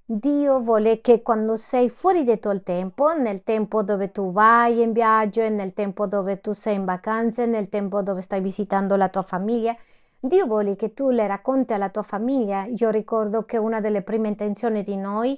[0.09, 4.93] Dio vuole che quando sei fuori del tuo tempo, nel tempo dove tu vai in
[4.93, 9.23] viaggio, nel tempo dove tu sei in vacanze, nel tempo dove stai visitando la tua
[9.23, 9.77] famiglia,
[10.21, 12.67] Dio vuole che tu le racconti alla tua famiglia.
[12.67, 15.37] Io ricordo che una delle prime intenzioni di noi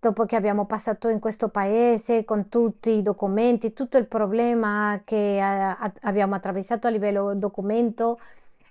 [0.00, 5.38] dopo che abbiamo passato in questo paese con tutti i documenti, tutto il problema che
[5.38, 8.18] eh, abbiamo attraversato a livello documento,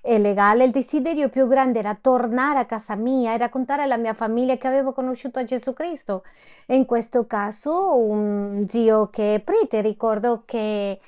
[0.01, 4.15] e legale, il desiderio più grande era tornare a casa mia e raccontare alla mia
[4.15, 6.23] famiglia che avevo conosciuto Gesù Cristo.
[6.67, 10.99] In questo caso un zio che è prete, ricordo che,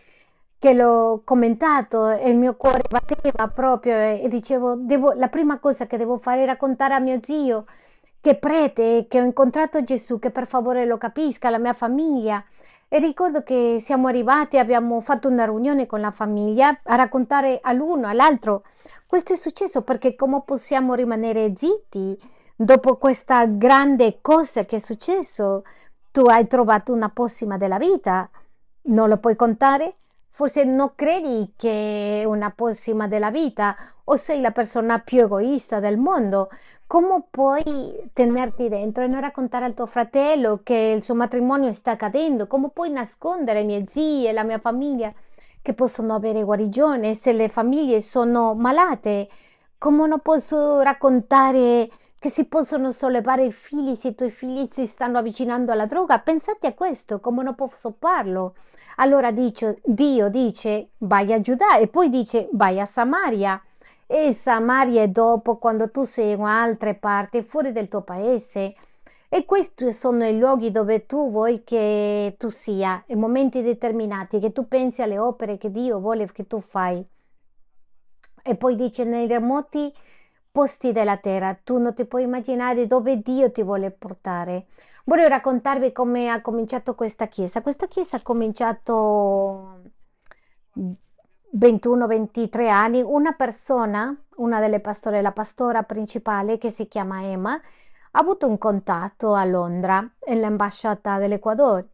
[0.60, 5.88] che l'ho commentato e il mio cuore batteva proprio e, dicevo, devo, la prima cosa
[5.88, 7.66] che devo fare è raccontare a mio zio
[8.22, 12.42] che è prete, che ho incontrato Gesù, che per favore lo capisca, la mia famiglia.
[12.94, 18.08] E ricordo che siamo arrivati, abbiamo fatto una riunione con la famiglia a raccontare all'uno,
[18.08, 18.66] all'altro.
[19.08, 22.16] Questo è successo perché come possiamo rimanere zitti
[22.56, 25.64] dopo questa grande cosa che è successo?
[26.12, 28.30] Tu hai trovato una possima della vita,
[28.84, 29.96] non lo puoi contare?
[30.30, 35.80] Forse non credi che è una possima della vita o sei la persona più egoista
[35.80, 36.48] del mondo
[36.94, 37.64] come puoi
[38.14, 42.46] tenerti dentro e non raccontare al tuo fratello che il suo matrimonio sta cadendo?
[42.46, 45.12] Come puoi nascondere i miei zii e la mia famiglia
[45.64, 49.28] che possono avere guarigione se le famiglie sono malate?
[49.80, 54.86] Come non posso raccontare che si possono sollevare i figli se i tuoi figli si
[54.86, 56.20] stanno avvicinando alla droga?
[56.20, 58.54] Pensate a questo, come non posso farlo?
[58.98, 63.60] Allora dice, Dio dice vai a Giuda e poi dice vai a Samaria
[64.16, 68.76] e Samaria dopo quando tu sei in altre parti, fuori del tuo paese.
[69.28, 74.52] E questi sono i luoghi dove tu vuoi che tu sia, in momenti determinati, che
[74.52, 77.04] tu pensi alle opere che Dio vuole che tu fai.
[78.44, 79.92] E poi dice nei remoti
[80.52, 84.68] posti della terra, tu non ti puoi immaginare dove Dio ti vuole portare.
[85.06, 87.64] Voglio raccontarvi come ha cominciato questa chiesa.
[87.64, 89.82] Questa chiesa ha cominciato
[91.58, 98.20] 21-23 anni, una persona, una delle pastore, la pastora principale che si chiama Emma, ha
[98.20, 101.86] avuto un contatto a Londra, nell'ambasciata dell'Ecuador,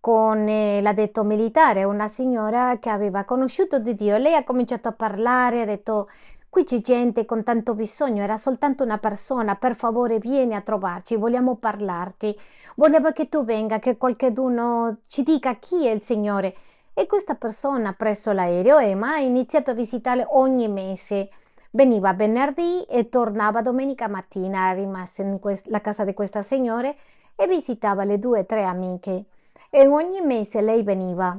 [0.00, 4.16] con eh, l'addetto militare, una signora che aveva conosciuto di Dio.
[4.16, 6.08] Lei ha cominciato a parlare, ha detto
[6.50, 11.16] qui c'è gente con tanto bisogno, era soltanto una persona, per favore vieni a trovarci,
[11.16, 12.36] vogliamo parlarti,
[12.76, 16.54] vogliamo che tu venga, che qualcuno ci dica chi è il Signore
[16.94, 21.28] e questa persona presso l'aereo Emma ha iniziato a visitare ogni mese.
[21.70, 26.94] Veniva venerdì e tornava domenica mattina, rimase nella casa di questa signora
[27.34, 29.24] e visitava le due o tre amiche.
[29.70, 31.36] E ogni mese lei veniva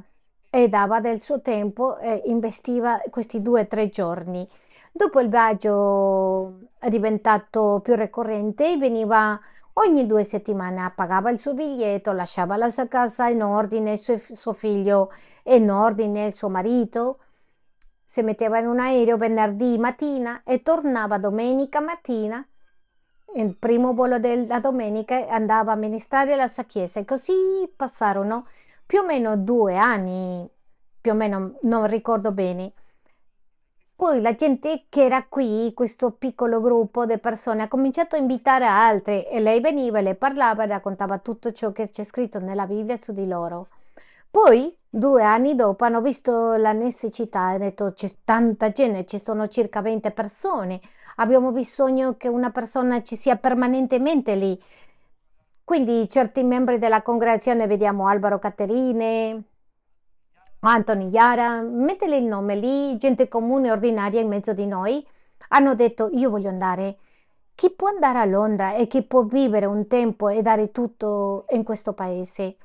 [0.50, 4.46] e dava del suo tempo e investiva questi due o tre giorni.
[4.92, 9.40] Dopo il viaggio è diventato più ricorrente, veniva
[9.78, 14.54] Ogni due settimane pagava il suo biglietto, lasciava la sua casa in ordine, suo, suo
[14.54, 15.12] figlio
[15.44, 17.20] in ordine, suo marito.
[18.06, 22.48] Si metteva in un aereo venerdì mattina e tornava domenica mattina.
[23.36, 28.48] Il primo volo della domenica andava a ministrare la sua chiesa e così passarono
[28.86, 30.50] più o meno due anni,
[31.02, 32.72] più o meno non ricordo bene.
[33.96, 38.66] Poi la gente che era qui, questo piccolo gruppo di persone, ha cominciato a invitare
[38.66, 42.98] altre e lei veniva, le parlava e raccontava tutto ciò che c'è scritto nella Bibbia
[42.98, 43.70] su di loro.
[44.30, 49.48] Poi, due anni dopo, hanno visto la necessità e detto c'è tanta gente, ci sono
[49.48, 50.82] circa 20 persone,
[51.16, 54.62] abbiamo bisogno che una persona ci sia permanentemente lì.
[55.64, 59.42] Quindi certi membri della congregazione, vediamo Alvaro Caterine,
[60.72, 65.06] Anthony Yara, mettele il nome lì, gente comune, ordinaria in mezzo di noi,
[65.50, 66.98] hanno detto io voglio andare.
[67.54, 71.64] Chi può andare a Londra e chi può vivere un tempo e dare tutto in
[71.64, 72.58] questo paese?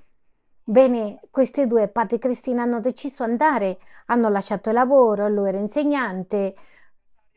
[0.64, 5.58] Bene, queste due parti cristiane hanno deciso di andare, hanno lasciato il lavoro, lui era
[5.58, 6.54] insegnante,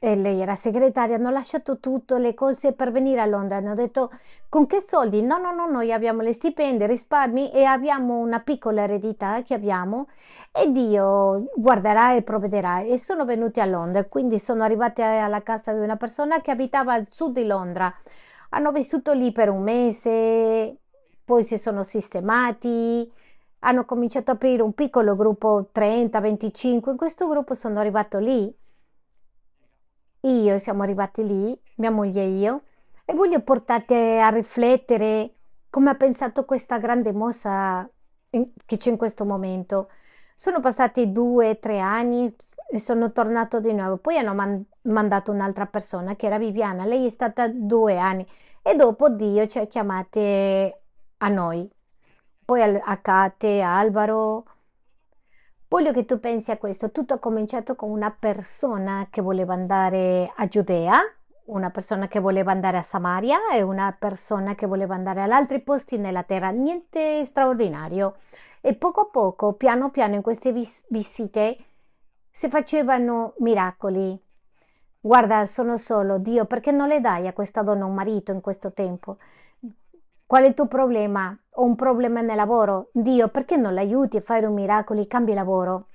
[0.06, 4.12] e lei era segretaria, hanno lasciato tutto, le cose per venire a Londra, hanno detto
[4.50, 5.22] con che soldi?
[5.22, 10.10] No, no, no, noi abbiamo le stipendi, risparmi e abbiamo una piccola eredità che abbiamo
[10.52, 15.72] e Dio guarderà e provvederà e sono venuti a Londra, quindi sono arrivati alla casa
[15.72, 17.94] di una persona che abitava al sud di Londra,
[18.50, 20.80] hanno vissuto lì per un mese,
[21.24, 23.10] poi si sono sistemati,
[23.60, 26.92] hanno cominciato a aprire un piccolo gruppo 30, 25.
[26.92, 28.54] In questo gruppo sono arrivato lì.
[30.26, 32.62] Io siamo arrivati lì, mia moglie e io,
[33.04, 35.34] e voglio portarti a riflettere
[35.70, 37.90] come ha pensato questa grande mossa
[38.30, 39.90] che c'è in questo momento.
[40.36, 42.34] Sono passati due, tre anni
[42.72, 43.98] e sono tornato di nuovo.
[43.98, 46.86] Poi hanno man- mandato un'altra persona che era Viviana.
[46.86, 48.26] Lei è stata due anni
[48.62, 50.82] e dopo Dio ci ha chiamate
[51.18, 51.70] a noi.
[52.46, 54.46] Poi a Kate, a Alvaro.
[55.74, 56.92] Voglio che tu pensi a questo.
[56.92, 61.00] Tutto ha cominciato con una persona che voleva andare a Giudea,
[61.46, 65.62] una persona che voleva andare a Samaria e una persona che voleva andare ad altri
[65.62, 66.52] posti nella terra.
[66.52, 68.18] Niente straordinario.
[68.62, 71.58] E poco a poco, piano piano, in queste vis- visite
[72.30, 74.16] si facevano miracoli.
[75.00, 78.74] Guarda, sono solo, Dio, perché non le dai a questa donna un marito in questo
[78.74, 79.18] tempo?
[80.34, 81.38] Qual è il tuo problema?
[81.58, 82.90] Ho un problema nel lavoro.
[82.92, 85.90] Dio, perché non l'aiuti a fare un miracolo e cambi lavoro?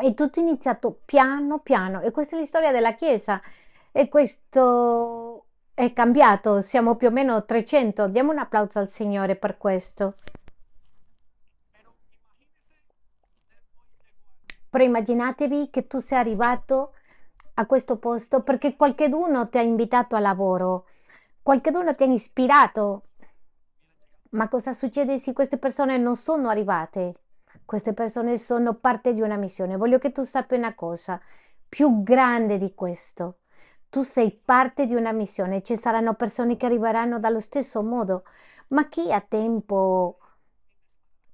[0.00, 2.00] E tutto è iniziato piano piano.
[2.00, 3.42] E questa è la storia della Chiesa.
[3.90, 6.60] E questo è cambiato.
[6.60, 8.06] Siamo più o meno 300.
[8.06, 10.18] Diamo un applauso al Signore per questo.
[14.70, 16.92] Però immaginatevi che tu sei arrivato
[17.54, 20.86] a questo posto perché qualcuno ti ha invitato a lavoro,
[21.42, 23.06] qualcuno ti ha ispirato.
[24.34, 27.14] Ma cosa succede se queste persone non sono arrivate?
[27.64, 29.76] Queste persone sono parte di una missione.
[29.76, 31.20] Voglio che tu sappia una cosa
[31.68, 33.38] più grande di questo.
[33.88, 38.24] Tu sei parte di una missione, ci saranno persone che arriveranno dallo stesso modo,
[38.68, 40.18] ma chi ha tempo?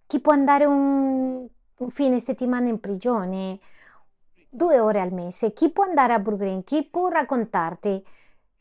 [0.06, 1.48] Chi può andare un
[1.80, 3.58] un fine settimana in prigione,
[4.48, 5.52] due ore al mese.
[5.52, 6.62] Chi può andare a Brooklyn?
[6.64, 8.04] Chi può raccontarti?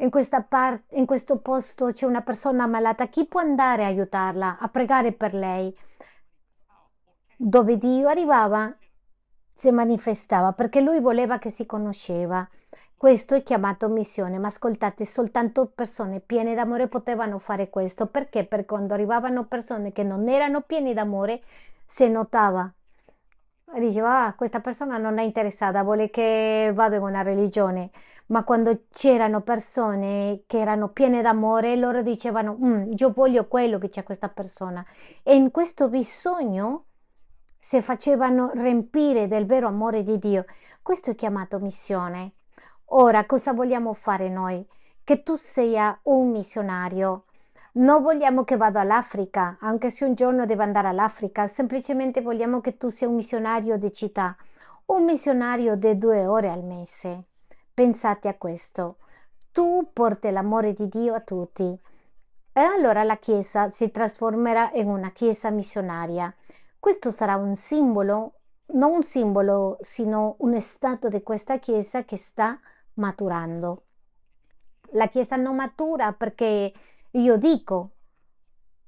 [0.01, 0.09] In,
[0.47, 5.11] par- in questo posto c'è una persona malata, chi può andare a aiutarla, a pregare
[5.11, 5.75] per lei?
[7.35, 8.73] Dove Dio arrivava,
[9.53, 12.47] si manifestava perché lui voleva che si conosceva.
[12.95, 18.07] Questo è chiamato missione, ma ascoltate, soltanto persone piene d'amore potevano fare questo.
[18.07, 18.45] Perché?
[18.45, 21.41] Perché quando arrivavano persone che non erano piene d'amore,
[21.85, 22.73] si notava
[23.77, 27.91] diceva, ah, questa persona non è interessata, vuole che vado in una religione.
[28.27, 33.89] Ma quando c'erano persone che erano piene d'amore, loro dicevano, mm, io voglio quello che
[33.89, 34.85] c'è questa persona.
[35.23, 36.85] E in questo bisogno
[37.59, 40.45] si facevano riempire del vero amore di Dio.
[40.81, 42.33] Questo è chiamato missione.
[42.91, 44.65] Ora, cosa vogliamo fare noi?
[45.03, 47.25] Che tu sia un missionario
[47.79, 52.77] non vogliamo che vada all'Africa, anche se un giorno deve andare all'Africa, semplicemente vogliamo che
[52.77, 54.35] tu sia un missionario di città,
[54.87, 57.23] un missionario di due ore al mese.
[57.73, 58.97] Pensate a questo.
[59.51, 61.63] Tu porti l'amore di Dio a tutti.
[62.51, 66.33] E allora la Chiesa si trasformerà in una Chiesa missionaria.
[66.77, 68.33] Questo sarà un simbolo,
[68.73, 72.59] non un simbolo, sino un stato di questa Chiesa che sta
[72.95, 73.83] maturando.
[74.93, 76.73] La Chiesa non matura perché
[77.11, 77.91] io dico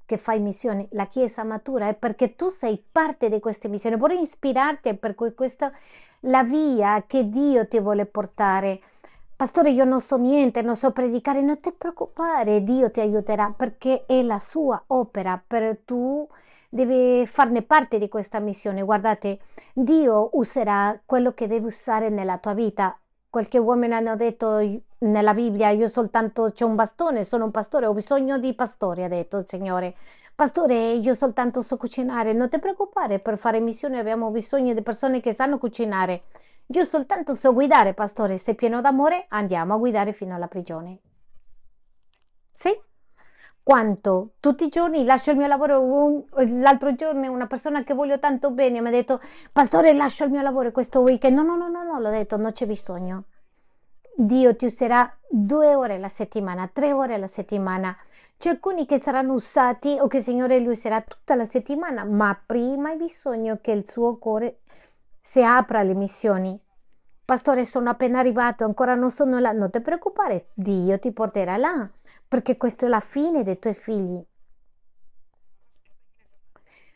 [0.04, 3.96] che fai missioni, la Chiesa matura è perché tu sei parte di queste missioni.
[3.96, 5.72] Vorrei ispirarti per cui questa
[6.20, 8.80] la via che Dio ti vuole portare.
[9.34, 14.04] Pastore, io non so niente, non so predicare, non ti preoccupare, Dio ti aiuterà perché
[14.06, 16.28] è la sua opera, per tu
[16.68, 18.82] devi farne parte di questa missione.
[18.82, 19.40] Guardate,
[19.74, 22.96] Dio userà quello che deve usare nella tua vita.
[23.28, 24.58] Qualche uomo hanno detto
[25.02, 29.08] nella Bibbia io soltanto c'ho un bastone, sono un pastore, ho bisogno di pastori, ha
[29.08, 29.94] detto il Signore.
[30.34, 35.20] Pastore, io soltanto so cucinare, non ti preoccupare, per fare missione abbiamo bisogno di persone
[35.20, 36.22] che sanno cucinare.
[36.66, 40.98] Io soltanto so guidare, pastore, sei pieno d'amore, andiamo a guidare fino alla prigione.
[42.54, 42.70] Sì?
[43.62, 44.32] Quanto?
[44.40, 45.80] Tutti i giorni lascio il mio lavoro.
[45.80, 46.24] Un,
[46.60, 49.20] l'altro giorno una persona che voglio tanto bene mi ha detto,
[49.52, 51.36] pastore, lascio il mio lavoro questo weekend.
[51.36, 53.24] No, no, no, no, no, l'ho detto, non c'è bisogno.
[54.14, 57.96] Dio ti userà due ore alla settimana, tre ore alla settimana.
[58.36, 62.38] C'è alcuni che saranno usati o che il Signore li userà tutta la settimana, ma
[62.44, 64.58] prima hai bisogno che il suo cuore
[65.20, 66.60] si apra alle missioni.
[67.24, 69.52] Pastore, sono appena arrivato, ancora non sono là.
[69.52, 71.88] Non ti preoccupare, Dio ti porterà là,
[72.28, 74.22] perché questa è la fine dei tuoi figli.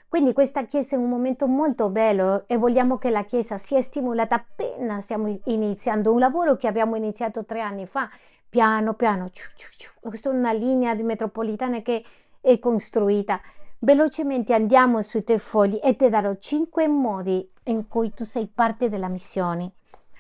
[0.09, 4.37] Quindi questa Chiesa è un momento molto bello e vogliamo che la Chiesa sia stimolata
[4.37, 8.09] appena stiamo iniziando un lavoro che abbiamo iniziato tre anni fa,
[8.49, 9.29] piano piano.
[9.31, 9.91] Ciu, ciu, ciu.
[10.01, 12.05] Questa è una linea di metropolitana che
[12.41, 13.41] è costruita.
[13.81, 18.89] Velocemente andiamo sui tuoi fogli e ti darò cinque modi in cui tu sei parte
[18.89, 19.73] della missione.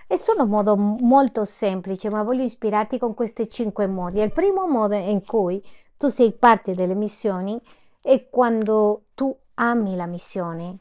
[0.09, 4.20] E sono modo molto semplice, ma voglio ispirarti con questi cinque modi.
[4.20, 5.64] Il primo modo in cui
[5.97, 7.59] tu sei parte delle missioni
[8.01, 10.78] è quando tu ami la missione.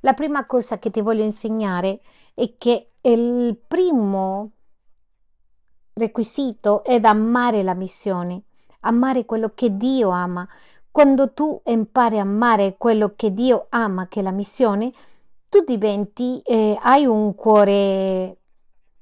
[0.00, 2.00] La prima cosa che ti voglio insegnare
[2.34, 4.50] è che il primo
[5.94, 8.42] requisito è amare la missione,
[8.80, 10.46] amare quello che Dio ama.
[10.90, 14.92] Quando tu impari a amare quello che Dio ama, che è la missione,
[15.48, 18.36] tu diventi, eh, hai un cuore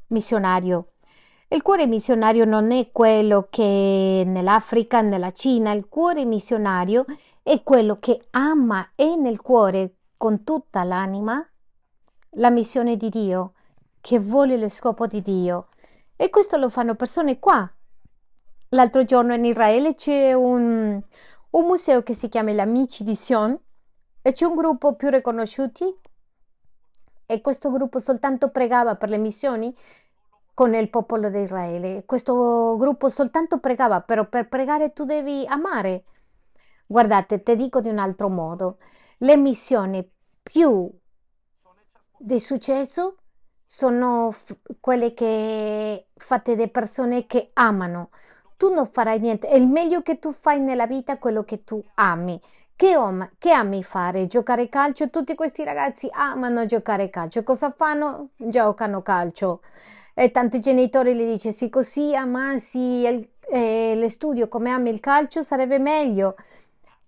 [0.09, 0.87] missionario.
[1.49, 7.05] Il cuore missionario non è quello che nell'Africa, nella Cina, il cuore missionario
[7.43, 11.45] è quello che ama e nel cuore con tutta l'anima
[12.37, 13.55] la missione di Dio,
[14.01, 15.69] che vuole lo scopo di Dio.
[16.17, 17.69] E questo lo fanno persone qua.
[18.71, 21.03] L'altro giorno in Israele c'è un,
[21.51, 23.59] un museo che si chiama Gli Amici di Sion
[24.23, 25.85] e c'è un gruppo più riconosciuti
[27.27, 29.75] e questo gruppo soltanto pregava per le missioni
[30.55, 32.05] con il popolo di Israele.
[32.07, 36.05] Questo gruppo soltanto pregava, però per pregare tu devi amare.
[36.93, 38.77] Guardate, ti dico di un altro modo,
[39.19, 40.07] le missioni
[40.43, 40.91] più
[42.19, 43.17] di successo
[43.67, 48.11] sono f- quelle che fate da persone che amano.
[48.57, 51.83] Tu non farai niente, è il meglio che tu fai nella vita quello che tu
[51.95, 52.41] ami.
[52.77, 54.27] Che, om- che ami fare?
[54.27, 55.09] Giocare calcio?
[55.11, 57.43] Tutti questi ragazzi amano giocare calcio.
[57.43, 58.31] Cosa fanno?
[58.37, 59.63] Giocano calcio.
[60.15, 65.43] E tanti genitori gli dicono sì così amassi il, eh, studio come ami il calcio
[65.43, 66.37] sarebbe meglio.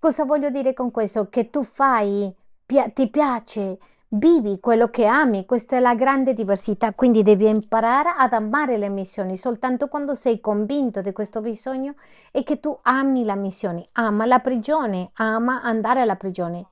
[0.05, 1.31] Cosa voglio dire con questo?
[1.31, 2.31] Che tu fai,
[2.67, 3.79] pi- ti piace,
[4.09, 8.91] Vivi quello che ami, questa è la grande diversità, quindi devi imparare ad amare le
[8.91, 9.35] missioni.
[9.39, 11.95] Soltanto quando sei convinto di questo bisogno
[12.33, 16.67] e che tu ami la missione, ama la prigione, ama andare alla prigione,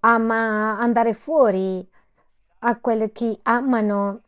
[0.00, 1.84] ama andare fuori
[2.60, 4.20] a quelli che amano.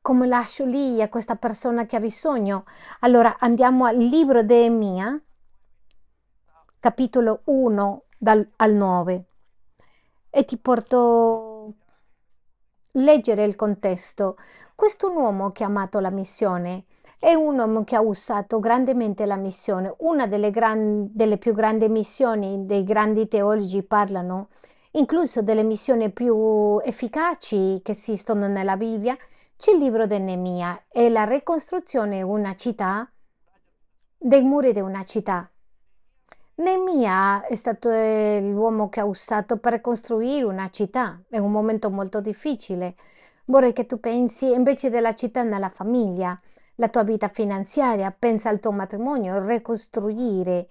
[0.00, 2.64] Come lascio lì a questa persona che ha bisogno.
[2.98, 5.16] Allora andiamo al libro di Emia,
[6.80, 9.24] capitolo 1 dal, al 9
[10.30, 11.72] e ti porto a
[12.92, 14.36] leggere il contesto.
[14.74, 16.86] Questo uomo che ha amato la missione,
[17.18, 19.94] è un uomo che ha usato grandemente la missione.
[19.98, 24.48] Una delle, gran, delle più grandi missioni, dei grandi teologi parlano,
[24.92, 29.16] incluso delle missioni più efficaci che esistono nella Bibbia,
[29.58, 33.06] c'è il libro di Nemia e la ricostruzione una città,
[34.16, 35.50] dei muri di una città.
[36.60, 41.88] Nemia è stato eh, l'uomo che ha usato per costruire una città, è un momento
[41.88, 42.96] molto difficile.
[43.46, 46.38] Vorrei che tu pensi invece della città nella famiglia,
[46.74, 50.68] la tua vita finanziaria, pensa al tuo matrimonio, ricostruire.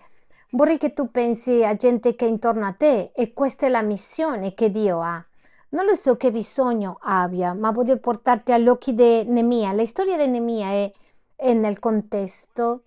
[0.52, 3.82] Vorrei che tu pensi a gente che è intorno a te e questa è la
[3.82, 5.26] missione che Dio ha.
[5.70, 9.72] Non lo so che bisogno abbia, ma voglio portarti agli occhi di Nemia.
[9.72, 10.92] La storia di Nemia è,
[11.36, 12.84] è nel contesto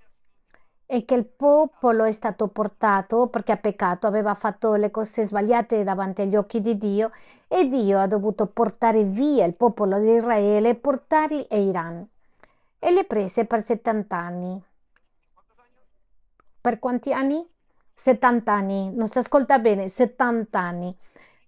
[0.92, 5.84] e che il popolo è stato portato perché ha peccato, aveva fatto le cose sbagliate
[5.84, 7.12] davanti agli occhi di Dio
[7.48, 12.06] e Dio ha dovuto portare via il popolo di Israele portarli a Iran.
[12.78, 14.62] E le prese per 70 anni.
[16.60, 17.42] Per quanti anni?
[17.94, 20.94] 70 anni, non si ascolta bene, 70 anni.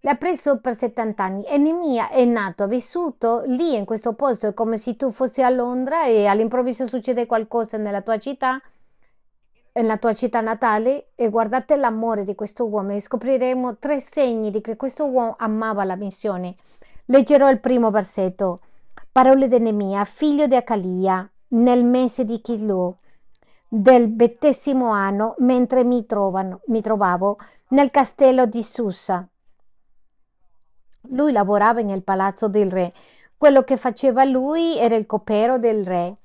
[0.01, 4.15] Le ha preso per 70 anni e Nemia è nato, ha vissuto lì in questo
[4.15, 8.59] posto, è come se tu fossi a Londra e all'improvviso succede qualcosa nella tua città
[9.75, 14.61] nella tua città natale e guardate l'amore di questo uomo e scopriremo tre segni di
[14.61, 16.55] che questo uomo amava la missione.
[17.07, 18.61] Leggerò il primo versetto.
[19.11, 22.97] Parole di Nemia, figlio di Acalia, nel mese di Chislu,
[23.69, 29.27] del ventesimo anno, mentre mi, trovano, mi trovavo nel castello di Susa.
[31.11, 32.93] Lui lavorava nel palazzo del re.
[33.37, 36.19] Quello che faceva lui era il copero del re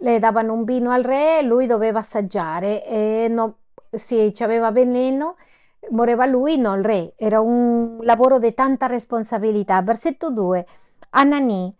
[0.00, 3.58] le davano un vino al re, lui doveva assaggiare e no,
[3.90, 5.36] se aveva veleno
[5.90, 7.14] moreva lui, non il re.
[7.16, 9.80] Era un lavoro di tanta responsabilità.
[9.82, 10.66] Versetto 2.
[11.10, 11.74] Anani,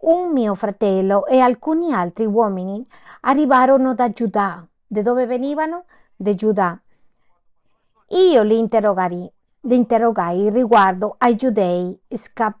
[0.00, 2.86] un mio fratello e alcuni altri uomini
[3.22, 4.66] arrivarono da Giuda.
[4.86, 5.84] Da dove venivano?
[6.14, 6.80] Da Giuda.
[8.10, 12.56] Io li interrogai, li interrogai riguardo ai giudei sca-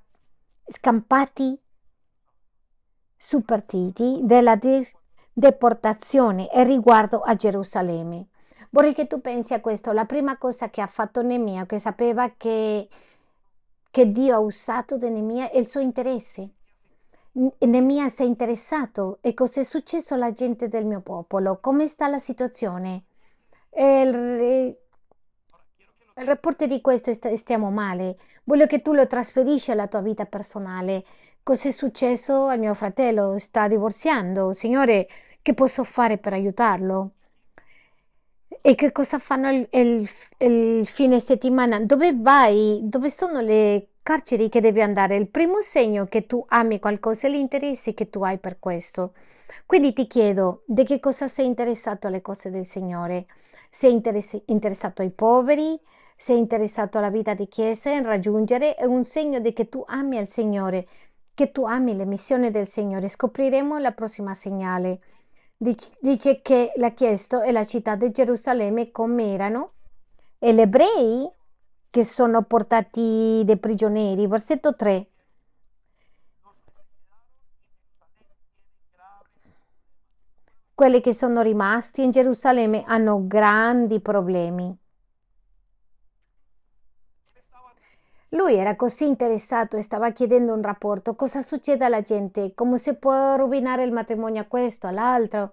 [0.66, 1.58] scampati
[3.16, 4.56] su partiti della
[5.38, 8.28] deportazione e riguardo a Gerusalemme.
[8.70, 9.92] Vorrei che tu pensi a questo.
[9.92, 12.88] La prima cosa che ha fatto Nemia, che sapeva che,
[13.90, 16.52] che Dio ha usato di Nemia, è il suo interesse.
[17.58, 21.58] Nemia si è interessato e cosa è successo alla gente del mio popolo?
[21.60, 23.04] Come sta la situazione?
[23.74, 24.14] Il,
[26.16, 28.16] il rapporto di questo stiamo male.
[28.44, 31.04] Voglio che tu lo trasferisci alla tua vita personale.
[31.48, 33.38] Cos'è successo al mio fratello?
[33.38, 34.52] Sta divorziando.
[34.52, 35.06] Signore,
[35.40, 37.12] che posso fare per aiutarlo?
[38.62, 41.80] E che cosa fanno il, il- il fine settimana?
[41.80, 42.80] Dove vai?
[42.82, 45.16] Dove sono le carceri che devi andare?
[45.16, 49.14] Il primo segno che tu ami qualcosa è l'interesse che tu hai per questo.
[49.66, 53.26] Quindi ti chiedo, di che cosa sei interessato alle cose del Signore?
[53.70, 55.78] Sei interess- interessato ai poveri?
[56.18, 58.74] Sei interessato alla vita di chiesa, in raggiungere?
[58.74, 60.86] È un segno di che tu ami il Signore,
[61.36, 63.08] che tu ami le missioni del Signore.
[63.08, 65.00] Scopriremo la prossima segnale.
[65.54, 69.72] Dic- Dice che l'ha chiesto e la città di Gerusalemme come erano
[70.38, 71.30] e gli ebrei
[71.90, 74.26] che sono portati dei prigionieri.
[74.26, 75.10] Versetto 3.
[80.74, 84.74] Quelli che sono rimasti in Gerusalemme hanno grandi problemi.
[88.36, 91.14] Lui era così interessato e stava chiedendo un rapporto.
[91.14, 92.52] Cosa succede alla gente?
[92.54, 95.52] Come si può rovinare il matrimonio a questo, all'altro?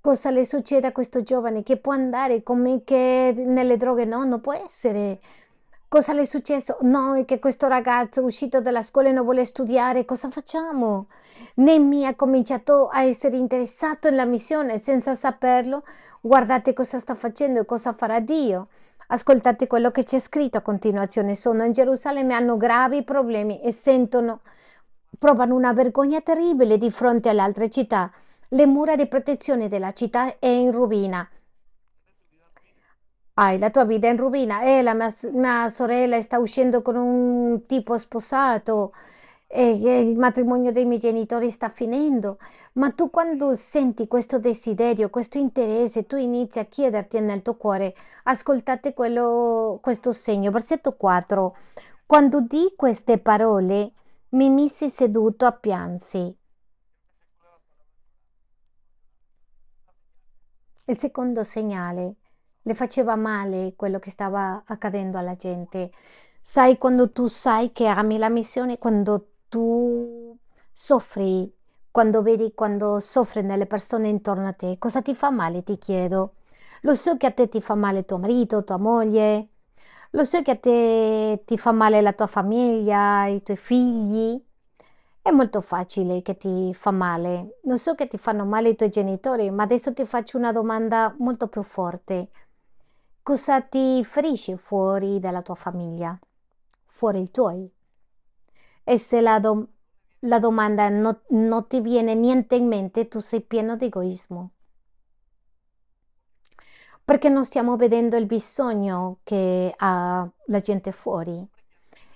[0.00, 4.04] Cosa le succede a questo giovane che può andare come che nelle droghe?
[4.04, 5.18] No, non può essere.
[5.88, 6.78] Cosa le è successo?
[6.82, 10.04] No, è che questo ragazzo uscito dalla scuola e non vuole studiare.
[10.04, 11.08] Cosa facciamo?
[11.56, 15.82] Nemmi ha cominciato a essere interessato nella missione senza saperlo.
[16.20, 18.68] Guardate cosa sta facendo e cosa farà Dio.
[19.12, 21.34] Ascoltate quello che c'è scritto a continuazione.
[21.34, 24.40] Sono in Gerusalemme, hanno gravi problemi e sentono,
[25.18, 28.10] provano una vergogna terribile di fronte alle altre città.
[28.48, 31.28] Le mura di protezione della città è in rovina.
[33.34, 34.62] Hai la tua vita in rovina.
[34.62, 38.94] Eh, la mia, mia sorella sta uscendo con un tipo sposato
[39.54, 42.38] e e il matrimonio dei miei genitori sta finendo.
[42.74, 47.94] Ma tu quando senti questo desiderio, questo interesse, tu inizi a chiederti nel tuo cuore,
[48.24, 50.50] ascoltate quello, questo segno.
[50.50, 51.56] Versetto 4.
[52.06, 53.92] Quando di queste parole
[54.30, 56.34] mi misi seduto a piansi.
[60.86, 62.14] Il secondo segnale
[62.62, 65.90] le faceva male quello che stava accadendo alla gente.
[66.40, 70.34] Sai quando tu sai che ami la missione, quando tu
[70.72, 71.54] soffri,
[71.90, 76.36] quando vedi quando soffrono le persone intorno a te, cosa ti fa male, ti chiedo.
[76.82, 79.48] Lo so che a te ti fa male tuo marito, tua moglie,
[80.12, 84.42] lo so che a te ti fa male la tua famiglia, i tuoi figli.
[85.20, 87.58] È molto facile che ti fa male.
[87.64, 91.14] Lo so che ti fanno male i tuoi genitori, ma adesso ti faccio una domanda
[91.18, 92.30] molto più forte.
[93.22, 96.18] Cosa ti ferisce fuori dalla tua famiglia?
[96.86, 97.70] Fuori i tuoi?
[98.84, 99.40] E se la,
[100.20, 104.50] la domanda no- non ti viene niente in mente, tu sei pieno di egoismo.
[107.04, 111.48] Perché non stiamo vedendo il bisogno che ha la gente fuori.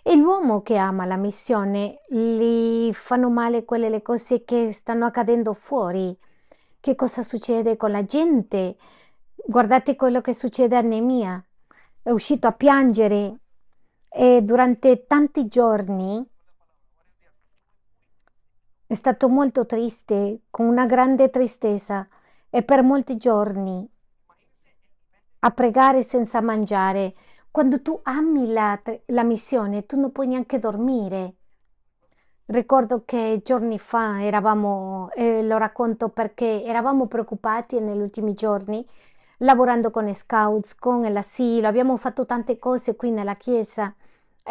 [0.02, 5.52] E l'uomo che ama la missione gli fanno male quelle le cose che stanno accadendo
[5.52, 6.16] fuori.
[6.78, 8.76] Che cosa succede con la gente?
[9.34, 11.44] Guardate quello che succede a Nemia.
[12.00, 13.40] È uscito a piangere
[14.08, 16.24] e durante tanti giorni
[18.86, 22.06] è stato molto triste, con una grande tristezza
[22.48, 23.88] e per molti giorni
[25.40, 27.12] a pregare senza mangiare.
[27.50, 31.34] Quando tu ami la, la missione, tu non puoi neanche dormire.
[32.46, 38.86] Ricordo che giorni fa eravamo, e lo racconto perché eravamo preoccupati negli ultimi giorni,
[39.38, 43.92] lavorando con Scouts, con l'asilo, abbiamo fatto tante cose qui nella chiesa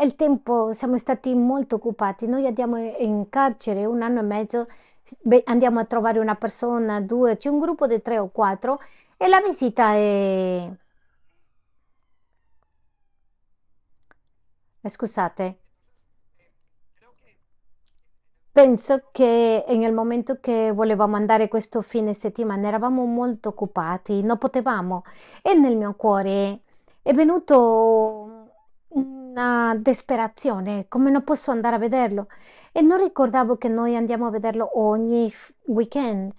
[0.04, 2.28] il tempo siamo stati molto occupati.
[2.28, 4.68] Noi andiamo in carcere un anno e mezzo,
[5.46, 8.80] andiamo a trovare una persona, due, c'è un gruppo di tre o quattro
[9.18, 10.70] e la visita è...
[14.82, 15.60] eh, Scusate.
[18.52, 25.04] Penso che nel momento che volevamo andare questo fine settimana eravamo molto occupati, non potevamo.
[25.42, 26.62] E nel mio cuore
[27.02, 28.35] è venuto
[29.36, 32.28] una disperazione, come non posso andare a vederlo.
[32.72, 35.32] E non ricordavo che noi andiamo a vederlo ogni
[35.66, 36.32] weekend.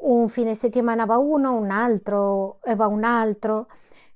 [0.00, 3.66] Un fine settimana va uno, un altro e va un altro.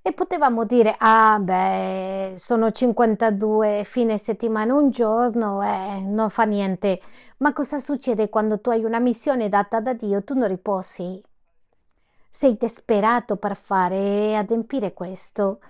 [0.03, 7.01] E potevamo dire, ah beh, sono 52 fine settimana un giorno, eh, non fa niente.
[7.39, 10.23] Ma cosa succede quando tu hai una missione data da Dio?
[10.25, 11.23] Tu non riposi,
[12.29, 15.61] sei disperato per fare e adempiere questo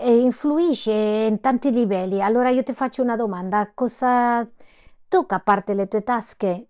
[0.00, 2.22] influisce in tanti livelli.
[2.22, 4.48] Allora io ti faccio una domanda, cosa
[5.08, 6.68] tocca a parte le tue tasche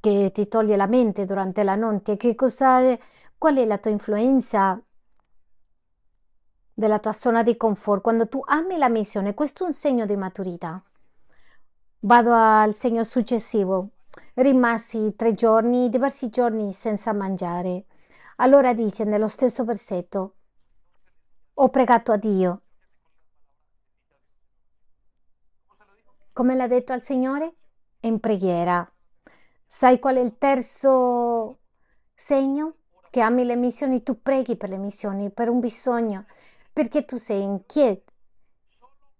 [0.00, 2.16] che ti toglie la mente durante la notte?
[2.16, 2.96] Che cosa,
[3.36, 4.80] qual è la tua influenza
[6.72, 8.02] della tua zona di comfort?
[8.02, 10.80] Quando tu ami la missione, questo è un segno di maturità.
[12.00, 13.90] Vado al segno successivo.
[14.34, 17.86] Rimasi tre giorni, diversi giorni senza mangiare.
[18.36, 20.35] Allora dice nello stesso versetto,
[21.58, 22.60] ho pregato a Dio.
[26.32, 27.54] Come l'ha detto al Signore?
[28.00, 28.86] In preghiera.
[29.66, 31.60] Sai qual è il terzo
[32.14, 32.74] segno?
[33.10, 36.26] Che ami le missioni, tu preghi per le missioni, per un bisogno,
[36.72, 38.12] perché tu sei inquieto.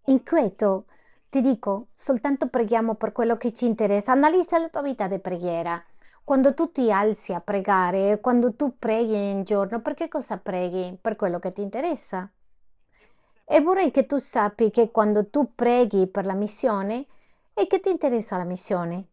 [0.06, 0.86] inquieto.
[1.30, 4.12] Ti dico, soltanto preghiamo per quello che ci interessa.
[4.12, 5.82] Analizza la tua vita di preghiera.
[6.26, 10.98] Quando tu ti alzi a pregare, quando tu preghi in giorno, per che cosa preghi?
[11.00, 12.28] Per quello che ti interessa.
[13.44, 17.06] E vorrei che tu sappi che quando tu preghi per la missione,
[17.54, 19.06] è che ti interessa la missione.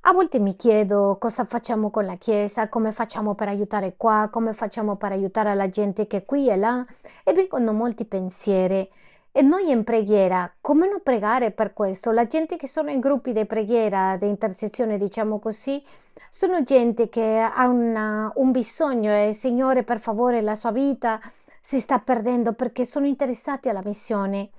[0.00, 4.52] A volte mi chiedo cosa facciamo con la Chiesa, come facciamo per aiutare qua, come
[4.52, 6.84] facciamo per aiutare la gente che è qui e là,
[7.24, 8.86] e vengono molti pensieri.
[9.32, 12.10] E noi in preghiera, come non pregare per questo?
[12.10, 15.80] La gente che sono in gruppi di preghiera, di intercessione, diciamo così,
[16.28, 21.20] sono gente che ha una, un bisogno e Signore, per favore, la sua vita
[21.60, 24.50] si sta perdendo perché sono interessati alla missione.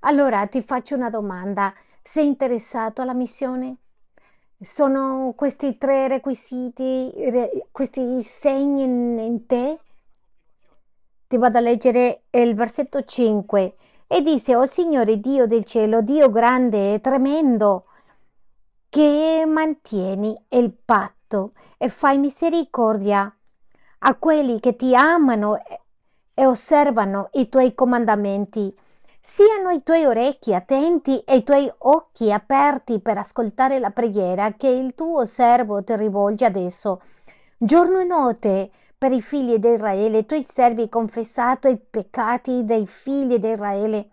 [0.00, 1.74] Allora ti faccio una domanda.
[2.00, 3.78] Sei interessato alla missione?
[4.54, 9.78] Sono questi tre requisiti, re- questi segni in, in te?
[11.26, 13.74] Ti vado a leggere il versetto 5
[14.14, 17.86] e disse, O Signore Dio del cielo, Dio grande e tremendo,
[18.90, 23.34] che mantieni il patto e fai misericordia
[24.00, 25.56] a quelli che ti amano
[26.34, 28.76] e osservano i tuoi comandamenti.
[29.18, 34.68] Siano i tuoi orecchi attenti e i tuoi occhi aperti per ascoltare la preghiera che
[34.68, 37.00] il tuo servo ti rivolge adesso.
[37.56, 38.70] Giorno e notte
[39.02, 44.10] per i figli di Israele, i tuoi servi confessato i peccati dei figli di Israele,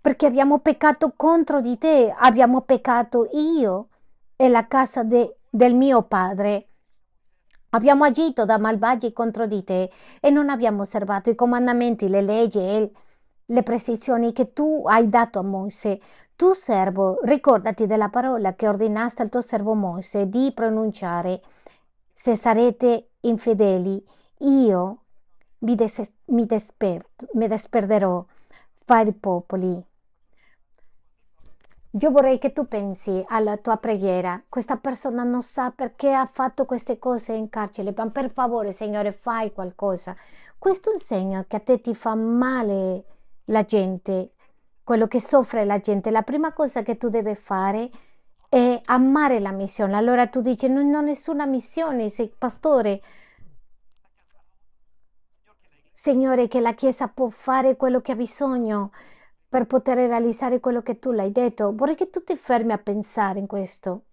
[0.00, 3.90] perché abbiamo peccato contro di te, abbiamo peccato io
[4.34, 6.66] e la casa de, del mio padre.
[7.70, 12.58] Abbiamo agito da malvagi contro di te e non abbiamo osservato i comandamenti, le leggi
[12.58, 12.90] e
[13.44, 15.96] le precisioni che tu hai dato a Mosè.
[16.34, 21.40] Tu servo, ricordati della parola che ordinaste al tuo servo Mosè di pronunciare.
[22.12, 24.04] Se sarete infedeli,
[24.44, 24.98] io
[25.58, 28.24] mi, des- mi, desper- mi desperderò
[28.84, 29.82] fra i popoli.
[32.00, 34.42] Io vorrei che tu pensi alla tua preghiera.
[34.48, 39.12] Questa persona non sa perché ha fatto queste cose in carcere, ma per favore, Signore,
[39.12, 40.16] fai qualcosa.
[40.58, 43.04] Questo è un segno che a te ti fa male
[43.46, 44.32] la gente,
[44.82, 46.10] quello che soffre la gente.
[46.10, 47.88] La prima cosa che tu devi fare
[48.48, 49.94] è amare la missione.
[49.96, 53.00] Allora tu dici, non ho nessuna missione, sei pastore.
[55.96, 58.90] Signore, che la Chiesa può fare quello che ha bisogno
[59.48, 61.72] per poter realizzare quello che tu l'hai detto.
[61.72, 64.06] Vorrei che tu ti fermi a pensare in questo.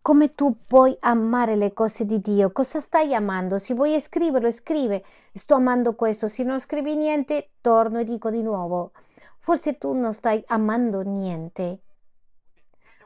[0.00, 2.52] Come tu puoi amare le cose di Dio?
[2.52, 3.58] Cosa stai amando?
[3.58, 5.02] Se vuoi scriverlo, scrive.
[5.32, 6.28] Sto amando questo.
[6.28, 8.92] Se non scrivi niente, torno e dico di nuovo.
[9.40, 11.80] Forse tu non stai amando niente.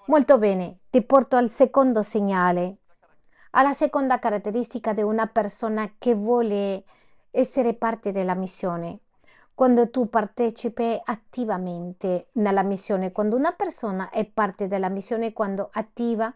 [0.09, 2.81] Molto bene, ti porto al secondo segnale,
[3.53, 6.85] alla seconda caratteristica di una persona che vuole
[7.31, 9.01] essere parte della missione.
[9.55, 16.35] Quando tu partecipi attivamente nella missione, quando una persona è parte della missione, quando attiva,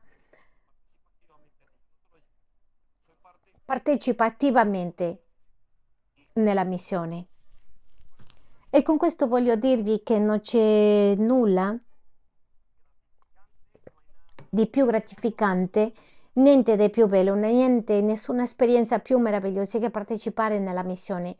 [3.64, 5.22] partecipa attivamente
[6.34, 7.26] nella missione.
[8.70, 11.78] E con questo voglio dirvi che non c'è nulla
[14.48, 15.92] di più gratificante
[16.36, 21.36] Niente di più bello, niente, nessuna esperienza più meravigliosa che partecipare nella missione,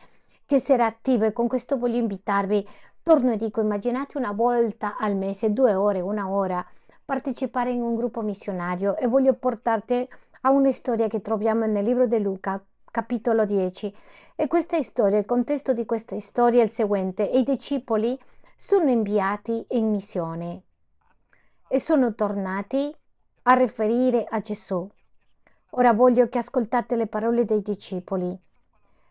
[0.47, 2.65] che essere attivo e con questo voglio invitarvi,
[3.03, 6.65] torno e dico, immaginate una volta al mese, due ore, una ora,
[7.05, 10.09] partecipare in un gruppo missionario e voglio portarti
[10.43, 13.93] a una storia che troviamo nel libro di Luca, capitolo 10.
[14.37, 18.17] E questa storia, il contesto di questa storia è il seguente, i discepoli
[18.55, 20.63] sono inviati in missione
[21.67, 22.95] e sono tornati
[23.45, 24.89] a riferire a Gesù.
[25.71, 28.39] Ora voglio che ascoltate le parole dei discepoli.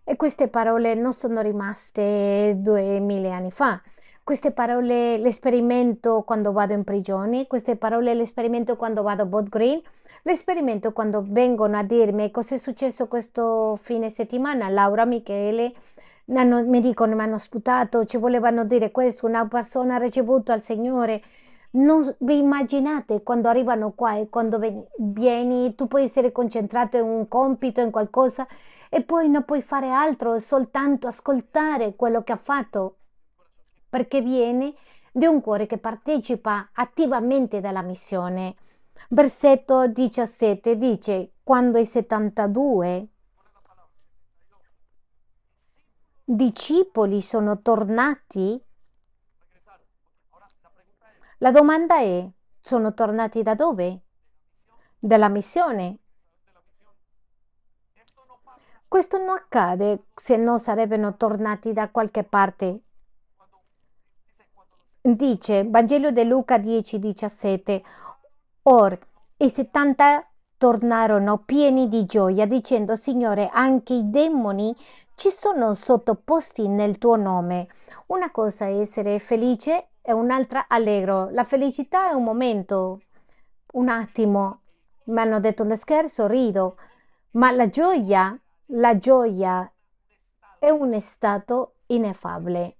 [0.04, 3.82] E queste parole non sono rimaste duemila anni fa.
[4.24, 9.26] Queste parole le sperimento quando vado in prigione, queste parole le sperimento quando vado a
[9.26, 9.82] Bot Green,
[10.22, 14.70] le sperimento quando vengono a dirmi cosa è successo questo fine settimana.
[14.70, 15.74] Laura, Michele,
[16.26, 21.22] mi dicono mi hanno sputato, ci volevano dire questo, una persona ha ricevuto al Signore
[21.74, 24.60] non vi immaginate quando arrivano qua e quando
[24.98, 28.48] vieni, tu puoi essere concentrato in un compito, in qualcosa
[28.90, 32.98] e poi non puoi fare altro, soltanto ascoltare quello che ha fatto,
[33.90, 34.76] perché viene
[35.12, 38.56] di un cuore che partecipa attivamente alla missione.
[39.10, 43.08] Versetto 17 dice, quando i 72
[46.24, 48.64] discepoli sono tornati,
[51.44, 52.26] la domanda è,
[52.62, 54.00] sono tornati da dove?
[54.98, 55.98] Dalla missione.
[58.88, 62.84] Questo non accade se non sarebbero tornati da qualche parte.
[65.02, 67.84] Dice Vangelo di Luca 10, 17.
[68.62, 68.98] Or
[69.36, 70.26] i 70
[70.56, 74.74] tornarono pieni di gioia, dicendo: Signore, anche i demoni
[75.16, 77.68] ci sono sottoposti nel tuo nome.
[78.06, 81.30] Una cosa è essere felice e un'altra allegro.
[81.32, 83.02] La felicità è un momento,
[83.74, 84.60] un attimo.
[85.06, 86.78] Mi hanno detto uno scherzo, rido,
[87.32, 88.38] ma la gioia,
[88.68, 89.72] la gioia
[90.60, 92.76] è un stato ineffabile.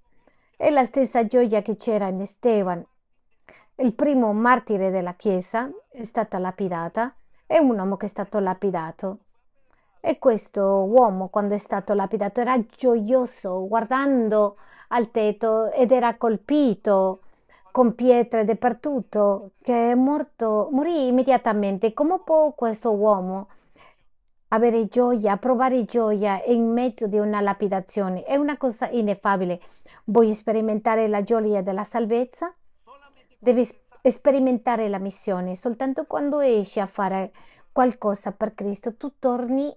[0.56, 2.84] È la stessa gioia che c'era in Esteban.
[3.76, 7.14] Il primo martire della Chiesa è stata lapidata,
[7.46, 9.18] è un uomo che è stato lapidato.
[10.00, 14.56] E questo uomo, quando è stato lapidato, era gioioso guardando
[14.94, 17.20] al tetto ed era colpito
[17.72, 21.92] con pietre dappertutto, che è morto, morì immediatamente.
[21.92, 23.48] Come può questo uomo
[24.48, 28.22] avere gioia, provare gioia in mezzo di una lapidazione?
[28.22, 29.60] È una cosa ineffabile.
[30.04, 32.54] Vuoi sperimentare la gioia della salvezza?
[33.36, 33.66] Devi
[34.08, 35.56] sperimentare la missione.
[35.56, 37.32] Soltanto quando esci a fare
[37.72, 39.76] qualcosa per Cristo, tu torni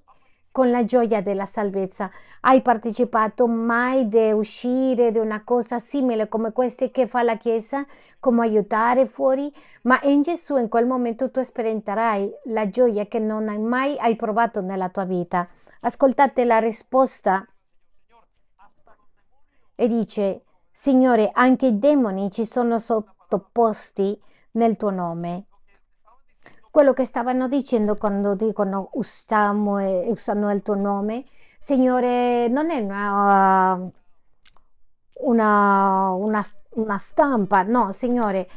[0.58, 2.10] con la gioia della salvezza.
[2.39, 7.86] Hai partecipato mai di uscire di una cosa simile come queste che fa la Chiesa,
[8.20, 9.53] come aiutare fuori?
[9.84, 14.16] Ma in Gesù in quel momento tu sperimenterai la gioia che non hai mai hai
[14.16, 15.47] provato nella tua vita.
[15.82, 17.45] Ascoltate la risposta
[19.76, 20.41] e dice,
[20.72, 24.20] Signore, anche i demoni ci sono sottoposti
[24.53, 25.45] nel tuo nome
[26.78, 31.23] quello che stavano dicendo quando dicono usano il tuo nome.
[31.57, 33.89] Signore, non è una,
[35.23, 38.47] una, una, una stampa, no, Signore,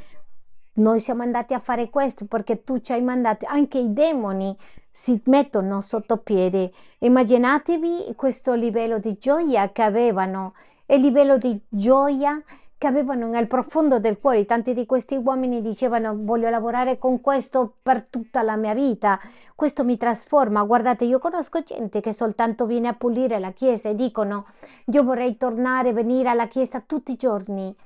[0.74, 4.54] noi siamo andati a fare questo perché tu ci hai mandato, anche i demoni
[4.90, 6.72] si mettono sotto piede.
[6.98, 10.52] Immaginatevi questo livello di gioia che avevano,
[10.88, 12.38] il livello di gioia
[12.80, 14.46] che avevano nel profondo del cuore.
[14.46, 19.20] Tanti di questi uomini dicevano voglio lavorare con questo per tutta la mia vita,
[19.54, 20.62] questo mi trasforma.
[20.62, 24.46] Guardate, io conosco gente che soltanto viene a pulire la chiesa e dicono
[24.86, 27.76] io vorrei tornare, venire alla chiesa tutti i giorni.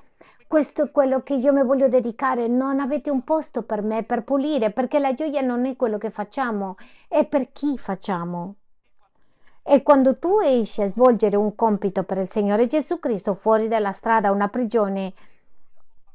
[0.47, 2.47] Questo è quello che io mi voglio dedicare.
[2.47, 6.11] Non avete un posto per me per pulire, perché la gioia non è quello che
[6.11, 6.77] facciamo,
[7.09, 8.55] è per chi facciamo.
[9.67, 13.93] E quando tu esci a svolgere un compito per il Signore Gesù Cristo fuori dalla
[13.93, 15.15] strada, una prigione,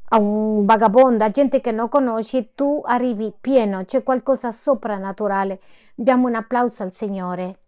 [0.10, 5.60] a un vagabondo, a gente che non conosci, tu arrivi pieno, c'è qualcosa soprannaturale.
[5.96, 7.60] Diamo un applauso al Signore.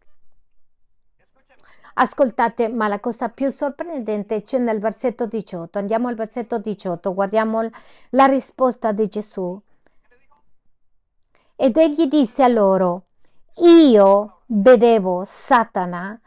[1.95, 5.79] Ascoltate, ma la cosa più sorprendente c'è nel versetto 18.
[5.79, 7.67] Andiamo al versetto 18, guardiamo
[8.11, 9.59] la risposta di Gesù.
[11.55, 13.05] Ed egli disse a loro,
[13.57, 16.19] io vedevo Satana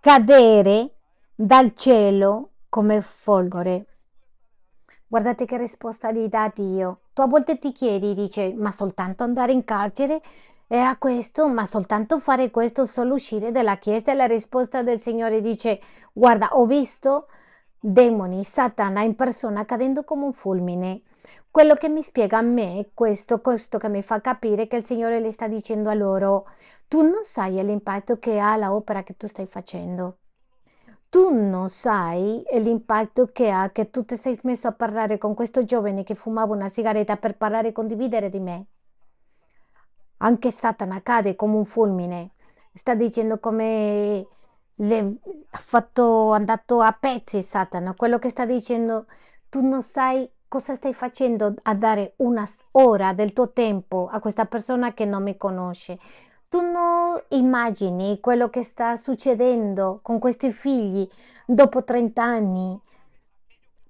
[0.00, 0.90] cadere
[1.34, 3.86] dal cielo come folgore.
[5.06, 7.00] Guardate che risposta gli dà Dio.
[7.12, 10.22] Tu a volte ti chiedi, dice, ma soltanto andare in carcere?
[10.66, 14.12] E a questo, ma soltanto fare questo, solo uscire dalla chiesa?
[14.12, 15.80] E la risposta del Signore dice,
[16.14, 17.26] guarda, ho visto
[17.84, 21.02] demoni, Satana in persona cadendo come un fulmine.
[21.50, 25.18] Quello che mi spiega a me questo, questo che mi fa capire che il Signore
[25.18, 26.46] le sta dicendo a loro,
[26.86, 30.18] tu non sai l'impatto che ha l'opera che tu stai facendo.
[31.08, 35.64] Tu non sai l'impatto che ha che tu ti sei smesso a parlare con questo
[35.64, 38.66] giovane che fumava una sigaretta per parlare e condividere di me.
[40.18, 42.30] Anche Satana cade come un fulmine.
[42.72, 44.24] Sta dicendo come
[44.76, 45.16] le
[45.50, 47.94] ha fatto andato a pezzi Satana.
[47.94, 49.06] Quello che sta dicendo,
[49.48, 54.44] tu non sai cosa stai facendo a dare una ora del tuo tempo a questa
[54.44, 55.98] persona che non mi conosce
[56.52, 61.08] tu non immagini quello che sta succedendo con questi figli
[61.46, 62.78] dopo 30 anni.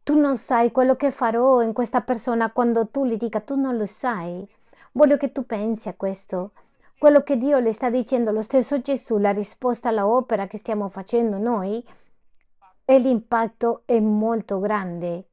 [0.05, 3.77] Tu non sai quello che farò in questa persona quando tu gli dica tu non
[3.77, 4.49] lo sai.
[4.93, 6.53] Voglio che tu pensi a questo.
[7.03, 11.37] Quello che Dio le sta dicendo, lo stesso Gesù, la risposta all'opera che stiamo facendo
[11.37, 11.85] noi,
[12.85, 15.31] e l'impatto è molto grande.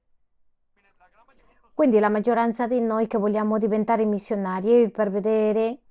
[1.75, 5.81] Quindi la maggioranza di noi che vogliamo diventare missionari per vedere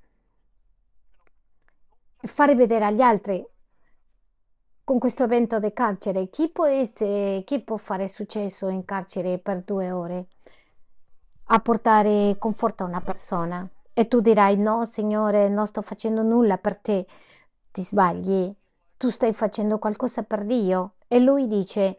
[2.22, 3.47] fare vedere agli altri
[4.83, 9.62] con questo evento del carcere chi può, essere, chi può fare successo in carcere per
[9.62, 10.26] due ore
[11.51, 16.57] a portare conforto a una persona E tu dirai, no, Signore, non sto facendo nulla
[16.57, 17.05] per te.
[17.72, 18.49] Ti sbagli,
[18.96, 20.92] tu stai facendo qualcosa per Dio.
[21.09, 21.99] E lui dice,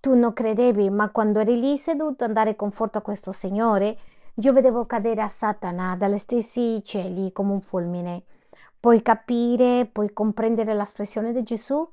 [0.00, 3.96] tu non credevi, ma quando eri lì seduto a dare conforto a questo Signore,
[4.34, 8.24] io vedevo cadere a Satana dagli stessi cieli come un fulmine.
[8.80, 11.88] Puoi capire, puoi comprendere l'espressione di Gesù?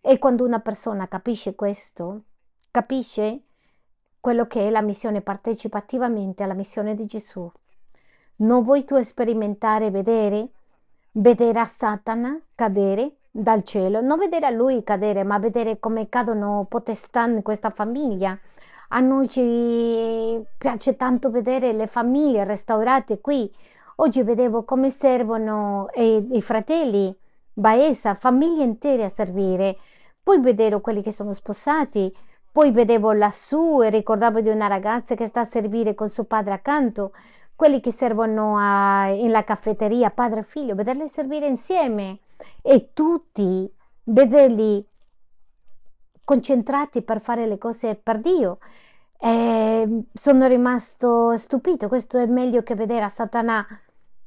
[0.00, 2.22] E quando una persona capisce questo,
[2.72, 3.42] capisce
[4.18, 7.48] quello che è la missione, partecipativamente alla missione di Gesù.
[8.38, 10.48] Non vuoi tu sperimentare, vedere,
[11.12, 16.66] vedere a Satana cadere dal cielo, non vedere a lui cadere, ma vedere come cadono
[16.68, 18.38] potestà in questa famiglia.
[18.88, 23.50] A noi ci piace tanto vedere le famiglie restaurate qui.
[23.96, 27.14] Oggi vedevo come servono i, i fratelli,
[27.52, 29.78] Baesa, famiglie intere a servire.
[30.22, 32.14] Poi vedevo quelli che sono sposati,
[32.52, 36.52] poi vedevo lassù e ricordavo di una ragazza che sta a servire con suo padre
[36.52, 37.12] accanto,
[37.56, 42.18] quelli che servono a, in caffetteria, padre e figlio, vederli servire insieme
[42.62, 43.68] e tutti
[44.04, 44.86] vederli
[46.22, 48.58] concentrati per fare le cose per Dio.
[49.18, 53.66] E sono rimasto stupito, questo è meglio che vedere a Satana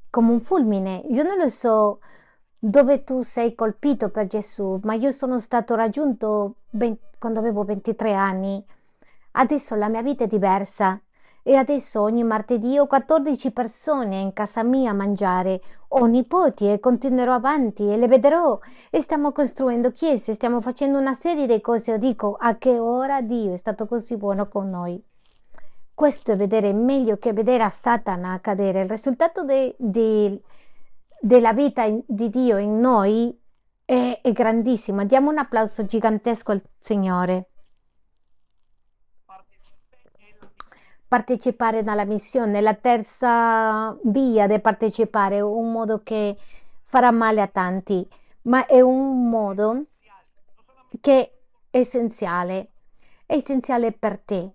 [0.09, 1.03] come un fulmine.
[1.09, 1.99] Io non lo so
[2.57, 8.13] dove tu sei colpito per Gesù, ma io sono stato raggiunto ben, quando avevo 23
[8.13, 8.65] anni.
[9.32, 10.99] Adesso la mia vita è diversa
[11.50, 15.62] e adesso ogni martedì ho 14 persone in casa mia a mangiare.
[15.88, 18.60] Ho nipoti e continuerò avanti e le vedrò.
[18.91, 21.89] E stiamo costruendo chiese, stiamo facendo una serie di cose.
[21.89, 25.04] Io dico a che ora Dio è stato così buono con noi.
[25.91, 28.82] Questo è vedere meglio che vedere a Satana cadere.
[28.82, 30.39] Il risultato de, de,
[31.20, 33.36] della vita di Dio in noi
[33.86, 35.04] è, è grandissimo.
[35.04, 37.47] Diamo un applauso gigantesco al Signore.
[41.10, 42.62] Partecipare nella missione.
[42.62, 46.38] La terza via di partecipare un modo che
[46.86, 48.07] farà male a tanti,
[48.43, 49.86] ma è un modo
[51.01, 51.39] che
[51.70, 52.72] è essenziale,
[53.26, 54.53] è essenziale per te.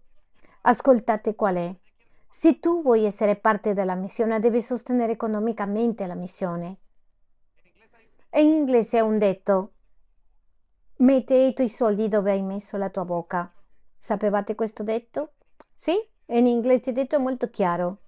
[0.62, 1.74] Ascoltate qual è.
[2.28, 6.78] Se tu vuoi essere parte della missione, devi sostenere economicamente la missione.
[8.30, 9.72] in inglese è un detto,
[10.96, 13.52] metti i tuoi soldi dove hai messo la tua bocca.
[13.96, 15.34] Sapevate questo detto?
[15.74, 16.12] Sì?
[16.26, 17.98] In inglese detto è molto chiaro.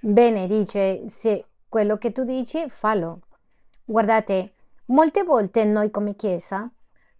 [0.00, 3.20] Bene, dice, se quello che tu dici, fallo.
[3.84, 4.52] Guardate,
[4.86, 6.70] molte volte noi come Chiesa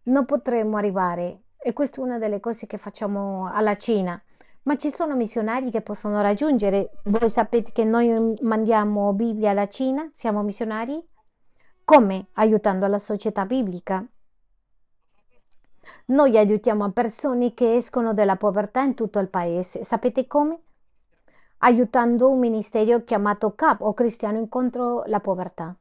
[0.04, 4.20] non potremmo arrivare, e questa è una delle cose che facciamo alla Cina,
[4.62, 6.90] ma ci sono missionari che possono raggiungere.
[7.04, 11.02] Voi sapete che noi mandiamo Bibbia alla Cina, siamo missionari?
[11.84, 12.28] Come?
[12.34, 14.06] Aiutando la società biblica.
[16.06, 19.84] Noi aiutiamo persone che escono dalla povertà in tutto il paese.
[19.84, 20.60] Sapete come?
[21.58, 25.74] Aiutando un ministero chiamato CAP o Cristiano Incontro la Povertà.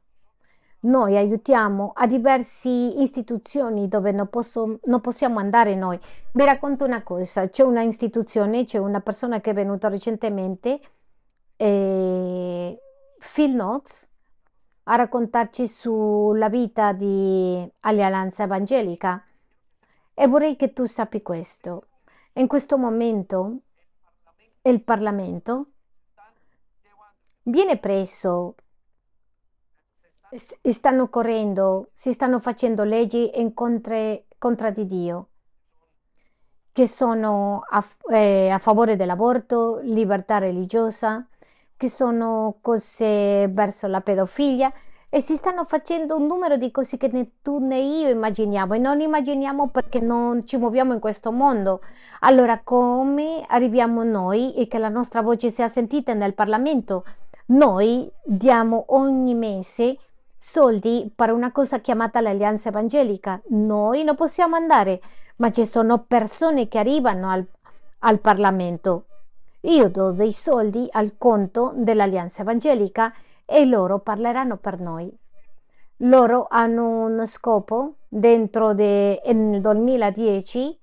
[0.80, 5.98] Noi aiutiamo a diverse istituzioni dove non, posso, non, possiamo andare noi.
[6.32, 10.80] Vi racconto una cosa, c'è una istituzione, c'è una persona che è venuta recentemente,
[11.56, 12.80] eh,
[13.34, 14.08] Phil Knox,
[14.84, 19.22] a raccontarci sulla vita di Alleanza Evangelica
[20.20, 21.86] e vorrei che tu sappi questo.
[22.32, 23.60] In questo momento
[24.62, 25.66] il Parlamento
[27.44, 28.56] viene preso,
[30.32, 35.28] stanno correndo, si stanno facendo leggi in contra, contra di Dio,
[36.72, 41.28] che sono a, eh, a favore dell'aborto, libertà religiosa,
[41.76, 44.72] che sono cose verso la pedofilia
[45.10, 48.78] e si stanno facendo un numero di cose che né tu né io immaginiamo e
[48.78, 51.80] non immaginiamo perché non ci muoviamo in questo mondo.
[52.20, 57.04] Allora come arriviamo noi e che la nostra voce sia sentita nel Parlamento?
[57.46, 59.96] Noi diamo ogni mese
[60.36, 63.40] soldi per una cosa chiamata l'Alleanza Evangelica.
[63.48, 65.00] Noi non possiamo andare,
[65.36, 67.46] ma ci sono persone che arrivano al,
[68.00, 69.04] al Parlamento.
[69.62, 73.12] Io do dei soldi al conto dell'Alleanza Evangelica
[73.50, 75.10] e loro parleranno per noi.
[76.02, 80.78] Loro hanno un scopo dentro de, nel 2010,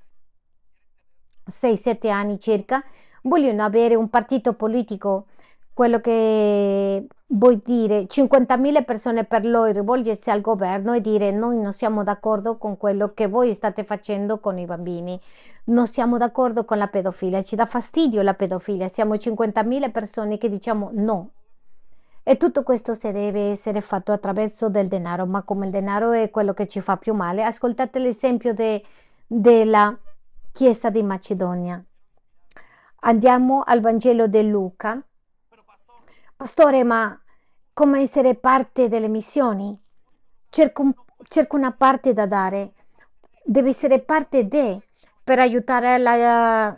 [1.47, 2.83] 6-7 anni circa,
[3.21, 5.27] vogliono avere un partito politico,
[5.73, 11.71] quello che vuol dire 50.000 persone per loro rivolgersi al governo e dire noi non
[11.71, 15.19] siamo d'accordo con quello che voi state facendo con i bambini,
[15.65, 20.49] non siamo d'accordo con la pedofilia, ci dà fastidio la pedofilia, siamo 50.000 persone che
[20.49, 21.29] diciamo no,
[22.27, 26.31] e tutto questo si deve essere fatto attraverso del denaro, ma come il denaro è
[26.31, 28.83] quello che ci fa più male, ascoltate l'esempio de,
[29.27, 29.95] della
[30.51, 31.79] Chiesa di Macedonia.
[33.01, 34.99] Andiamo al Vangelo di Luca.
[36.35, 37.15] Pastore, ma
[37.75, 39.79] come essere parte delle missioni.
[40.49, 42.73] Cerco, cerco una parte da dare,
[43.43, 44.81] deve essere parte di
[45.23, 46.75] per aiutare la,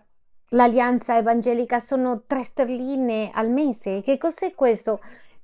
[0.50, 1.80] l'Alleanza Evangelica.
[1.80, 4.02] Sono tre sterline al mese.
[4.02, 5.00] Che cos'è questo?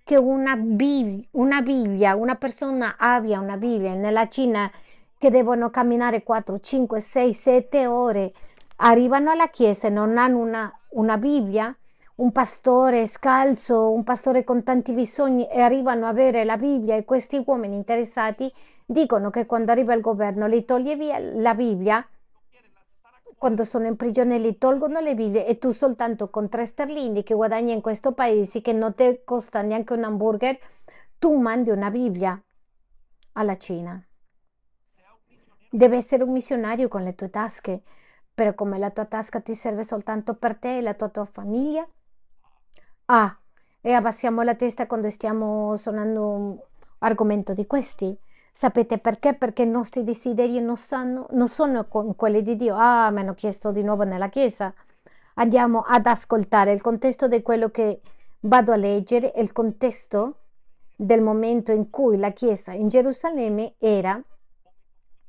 [0.05, 4.69] Che una, Bibbia, una Bibbia, una persona abbia una Bibbia nella Cina
[5.17, 8.33] che devono camminare 4, 5, 6, 7 ore,
[8.77, 11.73] arrivano alla chiesa e non hanno una, una Bibbia,
[12.15, 17.05] un pastore scalzo, un pastore con tanti bisogni e arrivano a avere la Bibbia e
[17.05, 18.51] questi uomini interessati
[18.85, 22.05] dicono che quando arriva il governo li toglie via la Bibbia,
[23.43, 27.33] quando sono in prigione li tolgono le Bibbie e tu soltanto con tre sterlini che
[27.33, 30.57] guadagni in questo paese che non ti costa neanche un hamburger,
[31.19, 32.41] tu mandi una Bibbia
[33.33, 34.01] alla Cina.
[35.69, 37.81] Deve essere un missionario con le tue tasche,
[38.33, 41.85] però come la tua tasca ti serve soltanto per te e la tua, tua famiglia,
[43.07, 43.37] Ah,
[43.81, 46.57] e abbassiamo la testa quando stiamo suonando un
[46.99, 48.17] argomento di questi.
[48.55, 49.33] Sapete perché?
[49.33, 52.75] Perché i nostri desideri non, sanno, non sono quelli di Dio.
[52.75, 54.71] Ah, mi hanno chiesto di nuovo nella Chiesa.
[55.35, 58.01] Andiamo ad ascoltare il contesto di quello che
[58.41, 60.35] vado a leggere, il contesto
[60.95, 64.21] del momento in cui la Chiesa in Gerusalemme era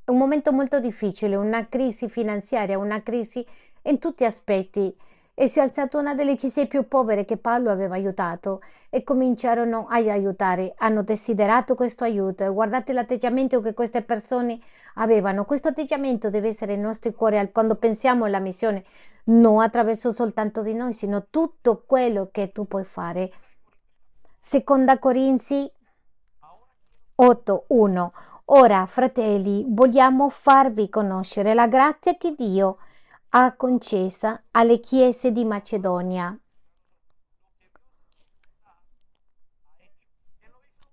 [0.04, 3.44] un momento molto difficile, una crisi finanziaria, una crisi
[3.84, 4.94] in tutti gli aspetti
[5.34, 9.86] e si è alzata una delle chiese più povere che Paolo aveva aiutato e cominciarono
[9.88, 10.74] ad aiutare.
[10.78, 14.60] Hanno desiderato questo aiuto e guardate l'atteggiamento che queste persone
[14.94, 15.44] avevano.
[15.44, 18.84] Questo atteggiamento deve essere nel nostro cuore quando pensiamo alla missione,
[19.24, 23.32] non attraverso soltanto di noi, sino tutto quello che tu puoi fare.
[24.38, 25.68] Seconda Corinzi
[27.16, 28.10] 8:1
[28.48, 32.93] Ora, fratelli, vogliamo farvi conoscere la grazia che Dio ha
[33.36, 36.38] ha concessa alle chiese di Macedonia.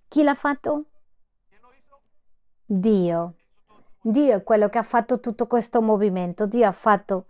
[0.08, 0.86] Chi l'ha fatto?
[2.66, 3.36] Dio.
[4.02, 6.48] Dio è quello che ha fatto tutto questo movimento.
[6.48, 7.28] Dio ha fatto.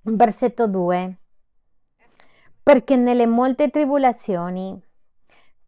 [0.00, 1.18] Versetto 2.
[2.64, 4.82] Perché nelle molte tribolazioni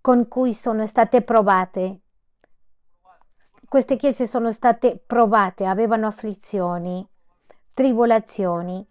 [0.01, 2.01] con cui sono state provate
[3.71, 7.09] queste chiese sono state provate, avevano afflizioni,
[7.73, 8.85] tribolazioni.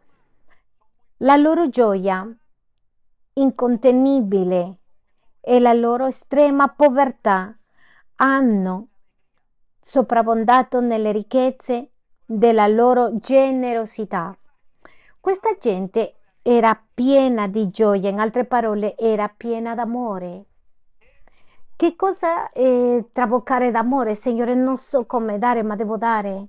[1.18, 2.26] La loro gioia
[3.34, 4.78] incontenibile
[5.42, 7.54] e la loro estrema povertà
[8.16, 8.88] hanno
[9.82, 11.90] sopravvondato nelle ricchezze
[12.26, 14.34] della loro generosità.
[15.20, 20.46] Questa gente era piena di gioia, in altre parole era piena d'amore.
[21.80, 24.14] Che cosa è traboccare d'amore?
[24.14, 26.48] Signore, non so come dare, ma devo dare.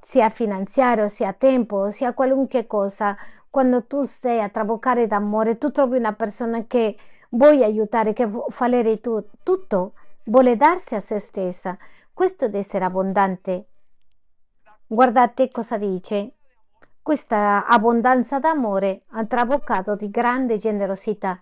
[0.00, 3.16] Sia finanziario, sia tempo, sia qualunque cosa.
[3.50, 6.96] Quando tu sei a traboccare d'amore, tu trovi una persona che
[7.30, 9.94] vuoi aiutare, che fare tu, tutto,
[10.26, 11.76] vuole darsi a se stessa.
[12.14, 13.70] Questo è essere abbondante.
[14.86, 16.34] Guardate cosa dice.
[17.02, 21.40] Questa abbondanza d'amore ha traboccato di grande generosità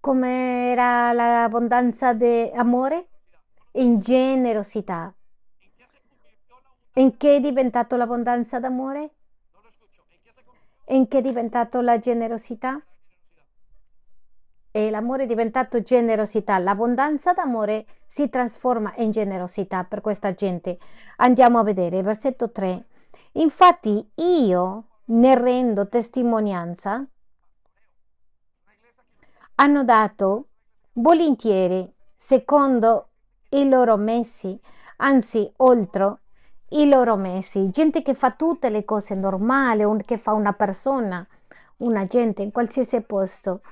[0.00, 3.08] come era l'abbondanza di amore?
[3.72, 5.12] In generosità.
[6.94, 9.10] In che è diventato l'abbondanza d'amore?
[10.88, 12.80] In che è diventato la generosità?
[14.70, 16.58] E l'amore è diventato generosità.
[16.58, 20.78] L'abbondanza d'amore si trasforma in generosità per questa gente.
[21.16, 22.86] Andiamo a vedere, versetto 3.
[23.32, 27.06] Infatti io ne rendo testimonianza
[29.60, 30.48] hanno dato
[30.94, 33.08] volentieri, secondo
[33.50, 34.58] i loro messi,
[34.98, 36.18] anzi oltre
[36.70, 41.26] i loro messi, gente che fa tutte le cose normali, che fa una persona,
[41.78, 43.62] una gente in qualsiasi posto.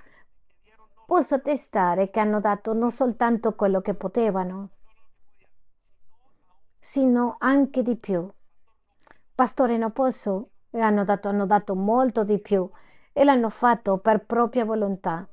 [1.04, 4.70] Posso attestare che hanno dato non soltanto quello che potevano,
[6.80, 8.28] sino anche di più.
[9.34, 10.50] Pastore, non posso.
[10.72, 12.68] Hanno dato, hanno dato molto di più
[13.12, 15.26] e l'hanno fatto per propria volontà.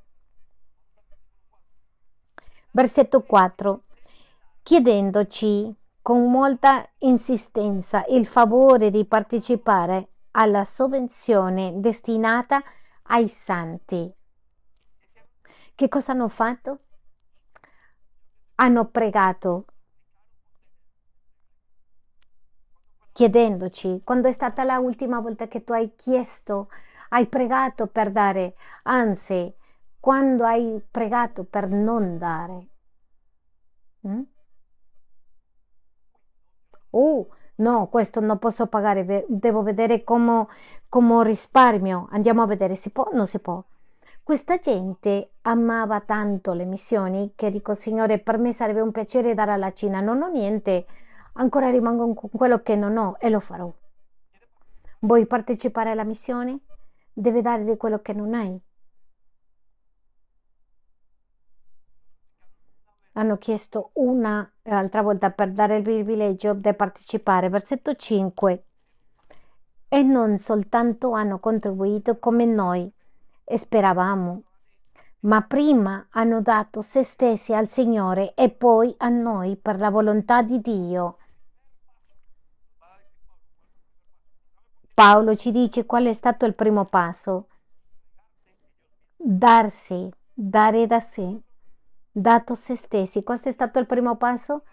[2.76, 3.84] Versetto 4.
[4.64, 12.64] Chiedendoci con molta insistenza il favore di partecipare alla sovvenzione destinata
[13.04, 14.12] ai santi.
[15.76, 16.80] Che cosa hanno fatto?
[18.56, 19.66] Hanno pregato
[23.12, 26.72] chiedendoci quando è stata l'ultima volta che tu hai chiesto,
[27.10, 29.62] hai pregato per dare, anzi
[30.04, 32.68] quando hai pregato per non dare.
[34.06, 34.22] Mm?
[36.90, 40.46] Oh, no, questo non posso pagare, devo vedere come,
[40.90, 42.10] come risparmio.
[42.12, 43.64] Andiamo a vedere, si può o non si può?
[44.22, 49.54] Questa gente amava tanto le missioni che dico, Signore, per me sarebbe un piacere dare
[49.54, 50.02] alla Cina.
[50.02, 50.86] Non ho niente,
[51.36, 53.72] ancora rimango con quello che non ho e lo farò.
[55.00, 56.60] Vuoi partecipare alla missione?
[57.14, 58.62] Deve dare di quello che non hai.
[63.14, 67.50] Hanno chiesto una altra volta per dare il privilegio di partecipare.
[67.50, 68.66] Versetto 5.
[69.88, 72.92] E non soltanto hanno contribuito come noi
[73.46, 74.42] speravamo,
[75.22, 80.42] ma prima hanno dato se stessi al Signore e poi a noi per la volontà
[80.42, 81.18] di Dio.
[84.94, 87.48] Paolo ci dice qual è stato il primo passo.
[89.16, 91.42] Darsi, dare da sé,
[92.14, 93.24] dato se stessi.
[93.24, 94.64] Questo è stato il primo passo?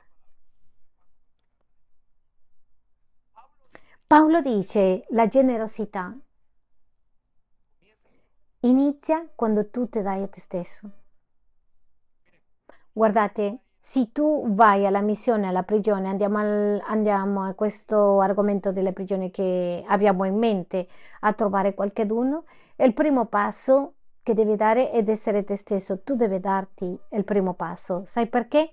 [4.06, 6.14] Paolo dice la generosità
[8.60, 10.90] inizia quando tu ti dai a te stesso.
[12.92, 18.92] Guardate, se tu vai alla missione, alla prigione, andiamo, al, andiamo a questo argomento delle
[18.92, 20.88] prigioni che abbiamo in mente,
[21.20, 22.44] a trovare qualcuno,
[22.76, 26.02] il primo passo che devi dare è essere te stesso.
[26.02, 28.04] Tu devi darti il primo passo.
[28.04, 28.72] Sai perché?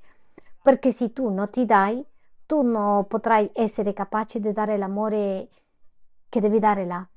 [0.62, 2.04] Perché se tu non ti dai,
[2.46, 5.48] tu non potrai essere capace di dare l'amore
[6.30, 7.08] che devi dare là.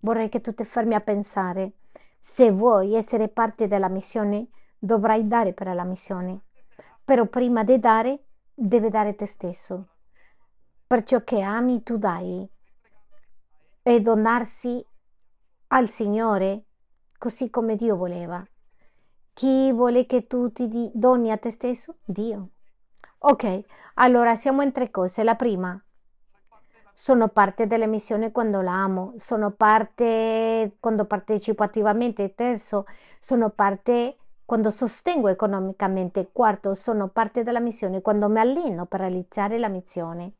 [0.00, 1.72] Vorrei che tu ti fermi a pensare
[2.28, 6.40] se vuoi essere parte della missione, dovrai dare per la missione.
[7.04, 9.86] Però prima di dare, devi dare te stesso.
[10.88, 12.48] Per ciò che ami, tu dai.
[13.88, 14.84] E donarsi
[15.68, 16.64] al Signore,
[17.18, 18.44] così come Dio voleva.
[19.32, 21.98] Chi vuole che tu ti doni a te stesso?
[22.04, 22.48] Dio.
[23.18, 23.60] Ok,
[23.94, 25.22] allora siamo in tre cose.
[25.22, 25.80] La prima,
[26.92, 32.34] sono parte delle missioni quando la amo, sono parte quando partecipo attivamente.
[32.34, 32.86] Terzo,
[33.20, 36.30] sono parte quando sostengo economicamente.
[36.32, 40.32] Quarto, sono parte della missione quando mi alleno per realizzare la missione.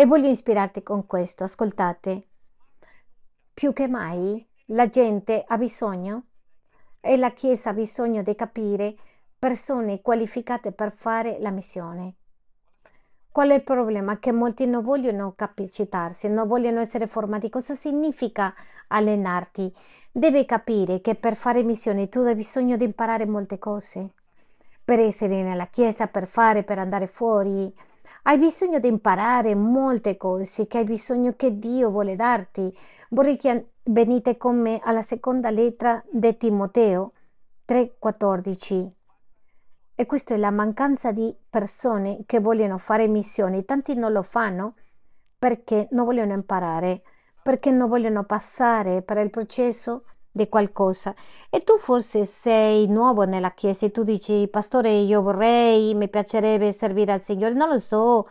[0.00, 1.44] E voglio ispirarti con questo.
[1.44, 2.28] Ascoltate,
[3.52, 6.22] più che mai la gente ha bisogno
[7.00, 8.96] e la Chiesa ha bisogno di capire
[9.38, 12.14] persone qualificate per fare la missione.
[13.30, 14.18] Qual è il problema?
[14.18, 17.50] Che molti non vogliono capacitarsi, non vogliono essere formati.
[17.50, 18.54] Cosa significa
[18.88, 19.70] allenarti?
[20.10, 24.14] Devi capire che per fare missioni tu hai bisogno di imparare molte cose.
[24.82, 27.70] Per essere nella chiesa, per fare, per andare fuori.
[28.22, 32.76] Hai bisogno di imparare molte cose che hai bisogno che Dio vuole darti.
[33.08, 37.12] Vorrei che venite con me alla seconda lettera di Timoteo
[37.66, 38.90] 3,14.
[39.94, 43.64] E questa è la mancanza di persone che vogliono fare missioni.
[43.64, 44.74] Tanti non lo fanno
[45.38, 47.02] perché non vogliono imparare,
[47.42, 51.14] perché non vogliono passare per il processo di qualcosa.
[51.50, 56.72] E tu forse sei nuovo nella chiesa e tu dici, pastore, io vorrei, mi piacerebbe
[56.72, 57.54] servire al Signore.
[57.54, 58.26] Non lo so,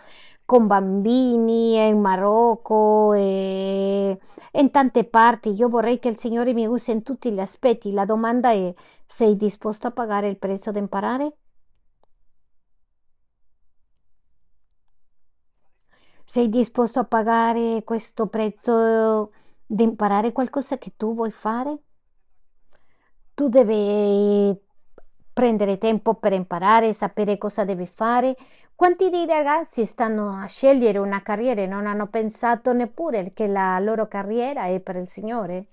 [0.45, 4.17] con bambini in Marocco e
[4.53, 5.49] in tante parti.
[5.53, 7.91] Io vorrei che il Signore mi usi in tutti gli aspetti.
[7.91, 8.73] La domanda è,
[9.05, 11.33] sei disposto a pagare il prezzo di imparare?
[16.23, 19.31] Sei disposto a pagare questo prezzo
[19.65, 21.77] di imparare qualcosa che tu vuoi fare?
[23.39, 24.53] Tu devi
[25.31, 28.35] prendere tempo per imparare, sapere cosa devi fare.
[28.75, 33.79] Quanti dei ragazzi stanno a scegliere una carriera e non hanno pensato neppure che la
[33.79, 35.67] loro carriera è per il Signore?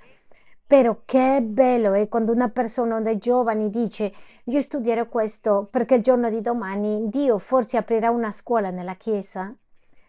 [0.64, 4.12] Però che bello è quando una persona dei giovani dice
[4.44, 9.52] io studierò questo perché il giorno di domani Dio forse aprirà una scuola nella Chiesa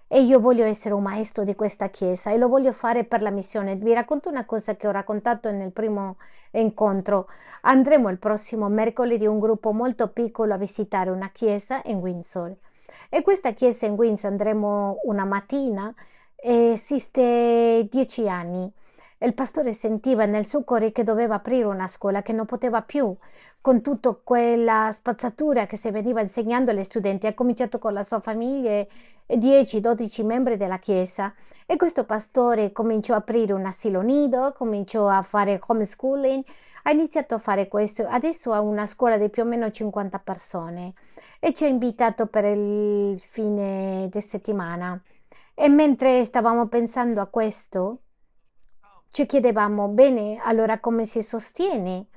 [0.07, 3.29] e io voglio essere un maestro di questa chiesa e lo voglio fare per la
[3.29, 3.75] missione.
[3.75, 6.17] Vi racconto una cosa che ho raccontato nel primo
[6.51, 7.27] incontro.
[7.61, 12.55] Andremo il prossimo mercoledì un gruppo molto piccolo a visitare una chiesa in Windsor.
[13.09, 15.93] E questa chiesa in Windsor andremo una mattina
[16.39, 18.71] esiste dieci anni.
[19.19, 23.15] Il pastore sentiva nel suo cuore che doveva aprire una scuola che non poteva più
[23.61, 27.27] con tutta quella spazzatura che si veniva insegnando agli studenti.
[27.27, 28.87] Ha cominciato con la sua famiglia e
[29.29, 31.33] 10-12 membri della chiesa
[31.65, 36.43] e questo pastore cominciò a aprire un asilo nido, cominciò a fare homeschooling,
[36.83, 38.07] ha iniziato a fare questo.
[38.07, 40.93] Adesso ha una scuola di più o meno 50 persone
[41.39, 45.01] e ci ha invitato per il fine di settimana.
[45.53, 48.03] E mentre stavamo pensando a questo,
[49.11, 52.07] ci chiedevamo, bene, allora come si sostiene?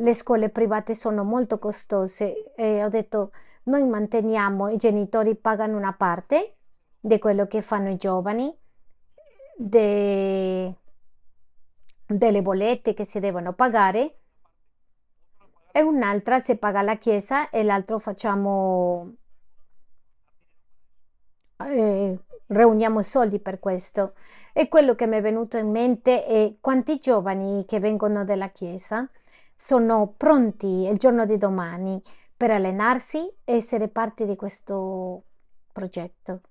[0.00, 3.32] Le scuole private sono molto costose e ho detto
[3.64, 6.56] noi manteniamo, i genitori pagano una parte
[7.00, 8.54] di quello che fanno i giovani,
[9.56, 10.74] de-
[12.06, 14.14] delle bollette che si devono pagare
[15.72, 19.14] e un'altra se paga la Chiesa e l'altro facciamo,
[21.58, 24.14] eh, riuniamo soldi per questo.
[24.52, 29.08] E quello che mi è venuto in mente è quanti giovani che vengono dalla Chiesa
[29.60, 32.00] sono pronti il giorno di domani
[32.36, 35.24] per allenarsi e essere parte di questo
[35.72, 36.42] progetto.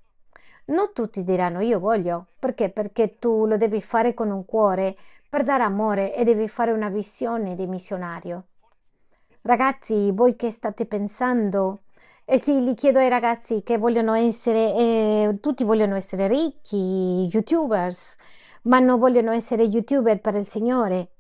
[0.65, 2.69] Non tutti diranno io voglio, perché?
[2.69, 4.97] Perché tu lo devi fare con un cuore,
[5.29, 8.47] per dare amore e devi fare una visione di missionario.
[9.43, 11.84] Ragazzi, voi che state pensando?
[12.25, 18.17] Eh sì, li chiedo ai ragazzi che vogliono essere, eh, tutti vogliono essere ricchi, youtubers,
[18.63, 21.11] ma non vogliono essere youtuber per il Signore.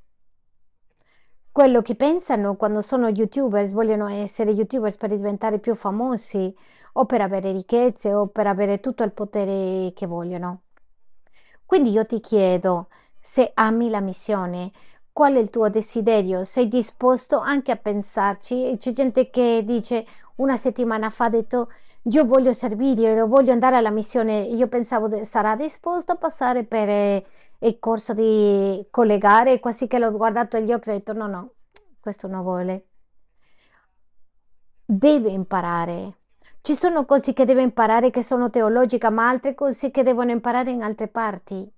[1.57, 6.55] Quello che pensano quando sono youtubers, vogliono essere youtubers per diventare più famosi
[6.93, 10.61] o per avere ricchezze o per avere tutto il potere che vogliono.
[11.65, 14.69] Quindi io ti chiedo, se ami la missione,
[15.11, 16.43] qual è il tuo desiderio?
[16.43, 18.75] Sei disposto anche a pensarci?
[18.77, 20.05] C'è gente che dice
[20.35, 21.69] una settimana fa ha detto
[22.09, 24.41] io voglio servire, io voglio andare alla missione.
[24.41, 27.25] Io pensavo sarà disposto a passare per eh,
[27.59, 31.51] il corso di collegare, quasi che l'ho guardato agli occhi e ho detto no, no,
[31.99, 32.85] questo non vuole.
[34.85, 36.15] Deve imparare.
[36.61, 40.71] Ci sono cose che deve imparare che sono teologiche, ma altre cose che devono imparare
[40.71, 41.69] in altre parti.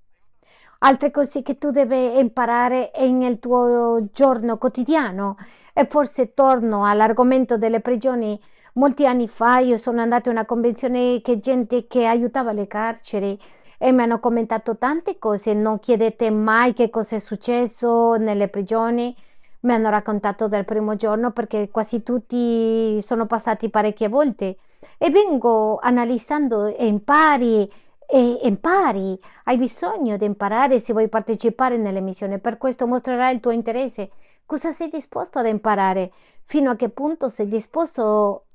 [0.79, 5.37] Altre cose che tu devi imparare nel tuo giorno quotidiano.
[5.73, 8.39] E forse torno all'argomento delle prigioni.
[8.73, 13.39] Molti anni fa io sono andata a una convenzione che gente che aiutava le carceri
[13.81, 15.53] e mi hanno commentato tante cose.
[15.55, 19.15] Non chiedete mai che cosa è successo nelle prigioni.
[19.61, 24.57] Mi hanno raccontato del primo giorno perché quasi tutti sono passati parecchie volte
[24.97, 27.69] e vengo analizzando e impari
[28.11, 33.39] e impari, hai bisogno di imparare se vuoi partecipare nelle missioni, per questo mostrerai il
[33.39, 34.09] tuo interesse.
[34.47, 36.11] Cosa sei disposto ad imparare?
[36.43, 38.45] Fino a che punto sei disposto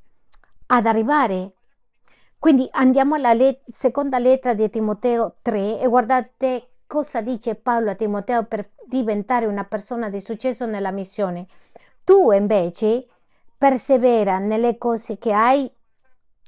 [0.66, 1.52] ad arrivare?
[2.44, 7.94] Quindi andiamo alla let- seconda lettera di Timoteo 3 e guardate cosa dice Paolo a
[7.94, 11.46] Timoteo per diventare una persona di successo nella missione.
[12.04, 13.06] Tu invece
[13.56, 15.72] persevera nelle cose che hai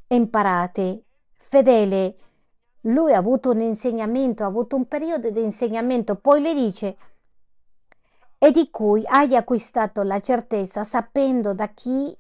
[0.09, 2.16] imparate, fedele
[2.82, 6.97] lui ha avuto un insegnamento, ha avuto un periodo di insegnamento, poi le dice,
[8.36, 12.14] e di cui hai acquistato la certezza sapendo da chi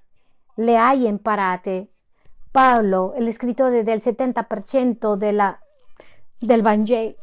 [0.54, 1.90] le hai imparate.
[2.56, 5.54] Paolo, lo scrittore del 70% della,
[6.38, 7.14] del Vangelo,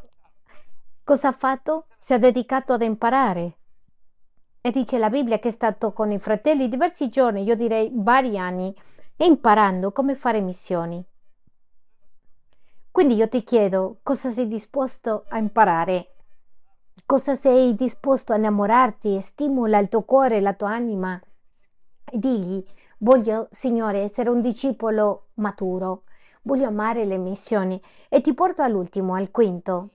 [1.03, 1.87] cosa ha fatto?
[1.97, 3.57] Si è dedicato ad imparare.
[4.61, 8.37] E dice la Bibbia che è stato con i fratelli diversi giorni, io direi vari
[8.37, 8.71] anni,
[9.15, 11.03] imparando come fare missioni.
[12.91, 16.13] Quindi io ti chiedo cosa sei disposto a imparare,
[17.07, 21.19] cosa sei disposto a innamorarti stimola il tuo cuore, la tua anima.
[22.05, 22.63] E digli,
[23.03, 26.03] voglio, Signore, essere un discepolo maturo,
[26.43, 27.79] voglio amare le missioni.
[28.09, 29.89] E ti porto all'ultimo, al quinto.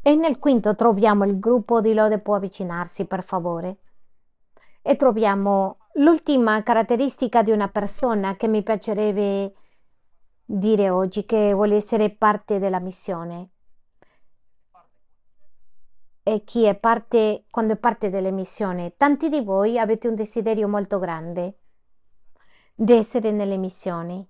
[0.00, 3.78] E nel quinto troviamo il gruppo di lode può avvicinarsi, per favore.
[4.82, 9.54] E troviamo l'ultima caratteristica di una persona che mi piacerebbe
[10.44, 13.48] dire oggi che vuole essere parte della missione.
[16.26, 20.68] E chi è parte, quando è parte della missione, tanti di voi avete un desiderio
[20.68, 21.58] molto grande
[22.74, 24.26] di essere nelle missioni.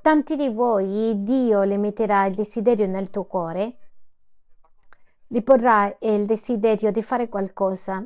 [0.00, 3.76] Tanti di voi Dio le metterà il desiderio nel tuo cuore,
[5.26, 8.04] gli porrà il desiderio di fare qualcosa,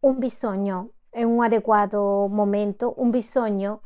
[0.00, 3.80] un bisogno, è un adeguato momento, un bisogno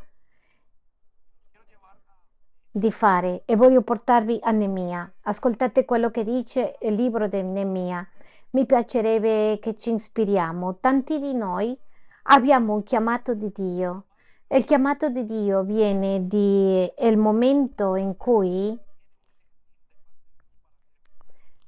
[2.70, 5.10] di fare e voglio portarvi a Nemia.
[5.22, 8.06] Ascoltate quello che dice il libro di Nemia.
[8.50, 10.78] Mi piacerebbe che ci ispiriamo.
[10.78, 11.78] Tanti di noi
[12.24, 14.06] abbiamo un chiamato di Dio.
[14.54, 18.78] Il chiamato di Dio viene dal momento in cui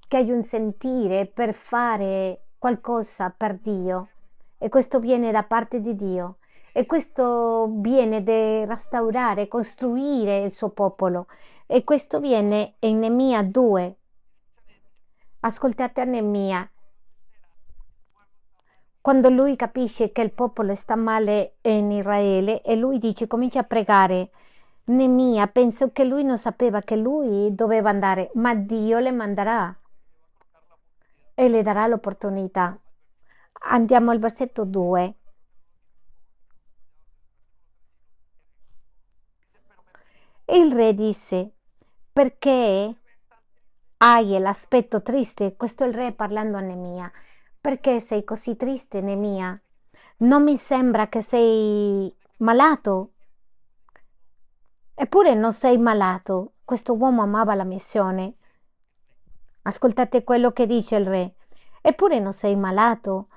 [0.07, 4.09] che hai un sentire per fare qualcosa per Dio
[4.59, 6.37] e questo viene da parte di Dio
[6.75, 11.27] e questo viene da restaurare, costruire il suo popolo
[11.65, 13.97] e questo viene in Nemia 2.
[15.41, 16.69] Ascoltate Nemia.
[19.05, 23.65] Quando lui capisce che il popolo sta male in Israele e lui dice comincia a
[23.65, 24.31] pregare.
[24.85, 29.79] Nemia, penso che lui non sapeva che lui doveva andare, ma Dio le manderà
[31.35, 32.81] e le darà l'opportunità.
[33.69, 35.15] Andiamo al versetto 2.
[40.47, 41.53] Il re disse,
[42.11, 42.97] perché
[43.99, 45.57] hai l'aspetto triste?
[45.57, 47.13] Questo è il re parlando a Nemia.
[47.65, 49.59] Perché sei così triste, Nemia?
[50.19, 53.13] Non mi sembra che sei malato.
[54.93, 56.57] Eppure non sei malato.
[56.63, 58.35] Questo uomo amava la missione.
[59.63, 61.37] Ascoltate quello che dice il re.
[61.81, 63.29] Eppure non sei malato.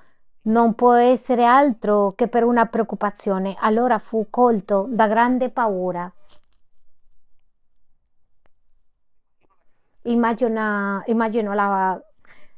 [0.42, 3.56] Non può essere altro che per una preoccupazione.
[3.58, 6.12] Allora fu colto da grande paura.
[10.02, 11.98] Immagina, immagino la,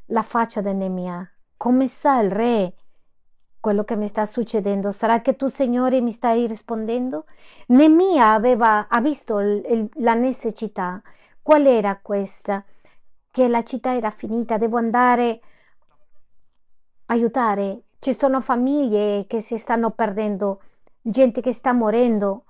[0.06, 1.32] la faccia di Nemia.
[1.62, 2.72] Come sa il re
[3.60, 4.90] quello che mi sta succedendo?
[4.92, 7.26] Sarà che tu, Signore, mi stai rispondendo?
[7.66, 11.02] Nemia aveva, ha visto il, il, la necessità.
[11.42, 12.64] Qual era questa?
[13.30, 15.40] Che la città era finita, devo andare
[17.04, 17.82] a aiutare.
[17.98, 20.62] Ci sono famiglie che si stanno perdendo,
[21.02, 22.44] gente che sta morendo,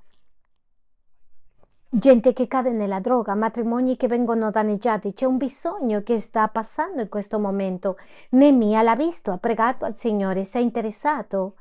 [1.92, 5.12] gente che cade nella droga, matrimoni che vengono danneggiati.
[5.12, 7.96] C'è un bisogno che sta passando in questo momento.
[8.30, 11.56] Nemia l'ha visto, ha pregato al Signore, si è interessato,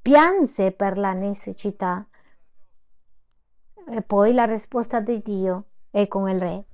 [0.00, 2.06] pianse per la necessità.
[3.86, 6.64] E poi la risposta di Dio è con il re.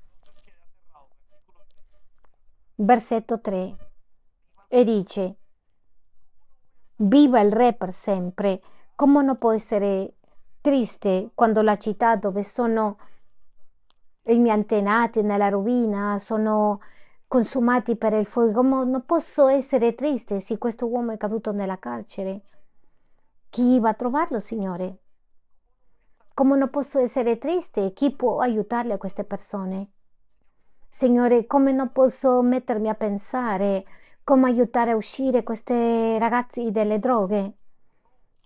[2.77, 3.77] Versetto 3.
[4.69, 5.37] E dice,
[6.97, 8.63] viva il re per sempre,
[8.95, 10.19] come non può essere
[10.61, 12.99] triste quando la città dove sono
[14.25, 16.81] i miei antenati nella rovina sono
[17.27, 18.63] consumati per il fuoco.
[18.63, 22.43] Non posso essere triste se questo uomo è caduto nella carcere.
[23.49, 24.99] Chi va a trovarlo, Signore?
[26.35, 27.93] Come non posso essere triste?
[27.93, 29.91] Chi può aiutarle a queste persone?
[30.89, 33.85] Signore, come non posso mettermi a pensare
[34.23, 37.60] come aiutare a uscire questi ragazzi delle droghe?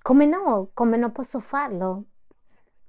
[0.04, 0.68] Come no?
[0.74, 2.02] Come non posso farlo?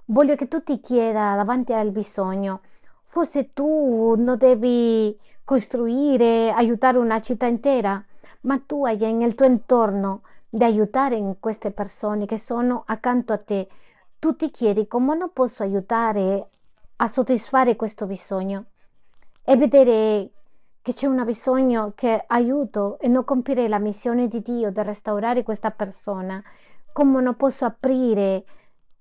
[0.08, 2.60] Voglio che tu ti chieda davanti al bisogno.
[3.06, 8.04] Forse tu non devi costruire, aiutare una città intera,
[8.42, 13.70] ma tu hai nel tuo intorno di aiutare queste persone che sono accanto a te.
[14.20, 16.50] Tu ti chiedi come non posso aiutare
[16.98, 18.66] a soddisfare questo bisogno
[19.42, 20.32] e vedere
[20.82, 25.44] che c'è un bisogno che aiuto e non compiere la missione di Dio di restaurare
[25.44, 26.44] questa persona
[26.96, 28.46] come non posso aprire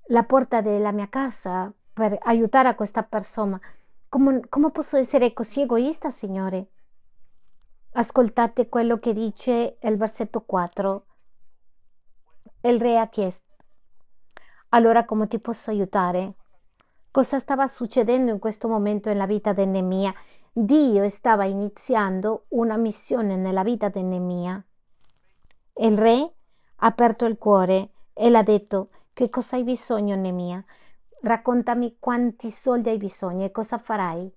[0.07, 3.61] la porta della mia casa per aiutare a questa persona?
[4.09, 6.71] Come, come posso essere così egoista, Signore?
[7.93, 11.07] Ascoltate quello che dice il versetto 4.
[12.63, 13.55] Il re ha chiesto,
[14.71, 16.35] allora come ti posso aiutare?
[17.13, 20.13] Cosa stava succedendo in questo momento nella vita di Nemia?
[20.53, 24.61] Dio stava iniziando una missione nella vita di Nemia.
[25.75, 26.35] Il re
[26.85, 30.63] aperto il cuore e le ha detto che cosa hai bisogno, Nemia?
[31.23, 34.31] Raccontami quanti soldi hai bisogno e cosa farai.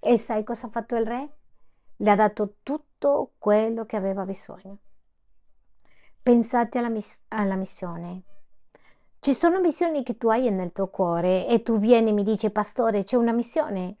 [0.00, 1.28] E sai cosa ha fatto il re?
[1.96, 4.78] Le ha dato tutto quello che aveva bisogno.
[6.22, 8.22] Pensate alla, miss- alla missione.
[9.20, 12.50] Ci sono missioni che tu hai nel tuo cuore e tu vieni e mi dici,
[12.50, 13.96] pastore, c'è una missione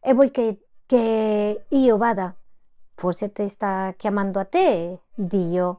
[0.00, 2.34] e vuoi che, che io vada.
[2.94, 5.78] Forse ti sta chiamando a te Dio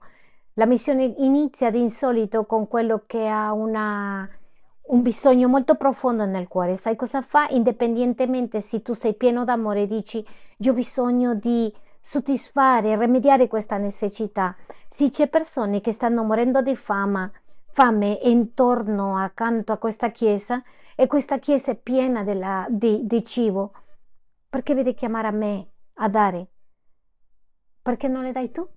[0.59, 4.29] la missione inizia di insolito con quello che ha una,
[4.87, 6.75] un bisogno molto profondo nel cuore.
[6.75, 7.47] Sai cosa fa?
[7.51, 10.23] Indipendentemente se tu sei pieno d'amore, dici
[10.57, 14.53] io ho bisogno di soddisfare, rimediare questa necessità.
[14.89, 17.31] Se c'è persone che stanno morendo di fame,
[17.69, 20.61] fame intorno, accanto a questa chiesa,
[20.93, 23.71] e questa chiesa è piena della, di, di cibo,
[24.49, 26.47] perché vedi chiamare a me a dare?
[27.81, 28.67] Perché non le dai tu?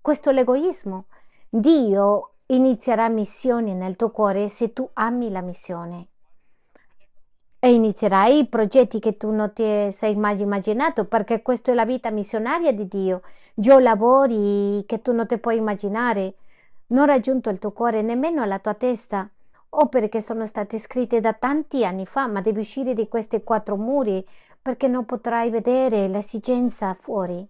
[0.00, 1.06] Questo è l'egoismo.
[1.54, 6.06] Dio inizierà missioni nel tuo cuore se tu ami la missione.
[7.58, 12.10] E inizierai progetti che tu non ti sei mai immaginato, perché questa è la vita
[12.10, 13.20] missionaria di Dio.
[13.52, 16.36] Dio lavori che tu non ti puoi immaginare.
[16.86, 19.28] Non raggiunto il tuo cuore nemmeno la tua testa.
[19.68, 23.76] Opere che sono state scritte da tanti anni fa, ma devi uscire di questi quattro
[23.76, 24.26] muri
[24.62, 27.46] perché non potrai vedere l'esigenza fuori.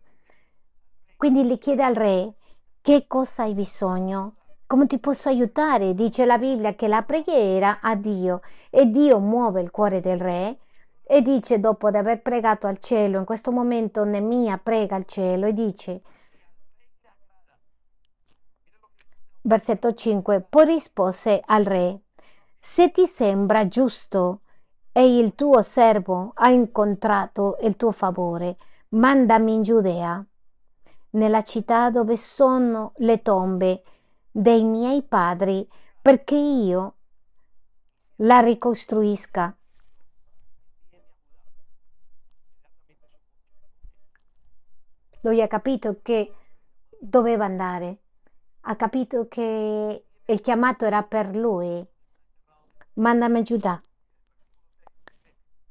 [1.17, 2.35] Quindi gli chiede al re
[2.83, 4.35] che cosa hai bisogno?
[4.67, 5.95] Come ti posso aiutare?
[5.95, 8.41] Dice la Bibbia che la preghiera a Dio
[8.71, 10.59] e Dio muove il cuore del re
[11.05, 15.47] e dice dopo di aver pregato al cielo, in questo momento Nemia prega al cielo
[15.47, 16.03] e dice
[19.43, 22.01] versetto 5 poi rispose al re
[22.59, 24.41] se ti sembra giusto
[24.93, 28.57] e il tuo servo ha incontrato il tuo favore
[28.91, 30.25] mandami in Giudea
[31.13, 33.83] nella città dove sono le tombe
[34.31, 35.69] dei miei padri
[36.01, 36.97] perché io
[38.17, 39.57] la ricostruisca.
[45.23, 46.35] Lui ha capito che
[46.99, 47.99] doveva andare,
[48.63, 51.87] ha capito che il chiamato era per lui.
[52.95, 53.83] Mandami Giuda.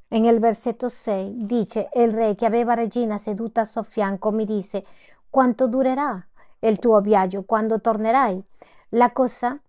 [0.08, 4.32] E nel versetto 6 dice, e il re che aveva regina seduta a suo fianco
[4.32, 4.86] mi disse,
[5.32, 6.24] quanto durerà
[6.60, 8.44] il tuo viaggio, quando tornerai?
[8.90, 9.60] La cosa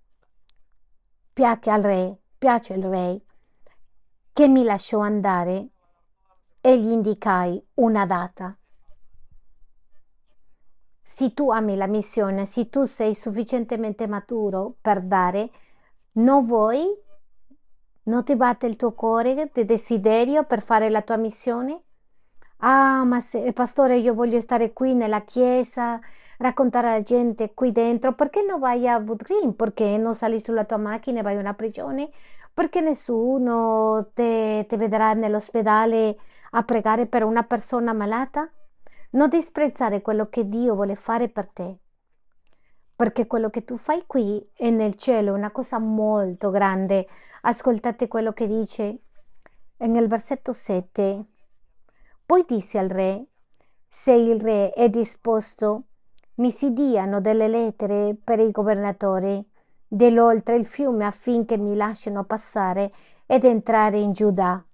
[1.32, 3.22] piace al re, piace al re,
[4.32, 5.68] che mi lasciò andare
[6.60, 8.54] e gli indicai una data.
[11.00, 15.50] Se tu ami la missione, se tu sei sufficientemente maturo per dare,
[16.14, 16.84] non vuoi,
[18.04, 21.84] non ti batte il tuo cuore di desiderio per fare la tua missione?
[22.64, 25.98] Ah, ma se, pastore, io voglio stare qui nella chiesa,
[26.38, 29.56] raccontare alla gente qui dentro, perché non vai a Wood Green?
[29.56, 32.08] Perché non sali sulla tua macchina e vai a una prigione?
[32.54, 36.16] Perché nessuno ti vedrà nell'ospedale
[36.50, 38.48] a pregare per una persona malata?
[39.10, 41.78] Non disprezzare quello che Dio vuole fare per te,
[42.94, 47.08] perché quello che tu fai qui e nel cielo è una cosa molto grande.
[47.40, 49.00] Ascoltate quello che dice
[49.78, 51.24] nel versetto 7.
[52.32, 53.26] Poi disse al re,
[53.86, 55.82] se il re è disposto,
[56.36, 59.46] mi si diano delle lettere per i governatori
[59.86, 62.90] dell'oltre il fiume affinché mi lasciano passare
[63.26, 64.64] ed entrare in Giuda.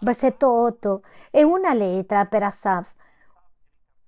[0.00, 1.02] Versetto 8.
[1.30, 2.94] E una lettera per Asaf,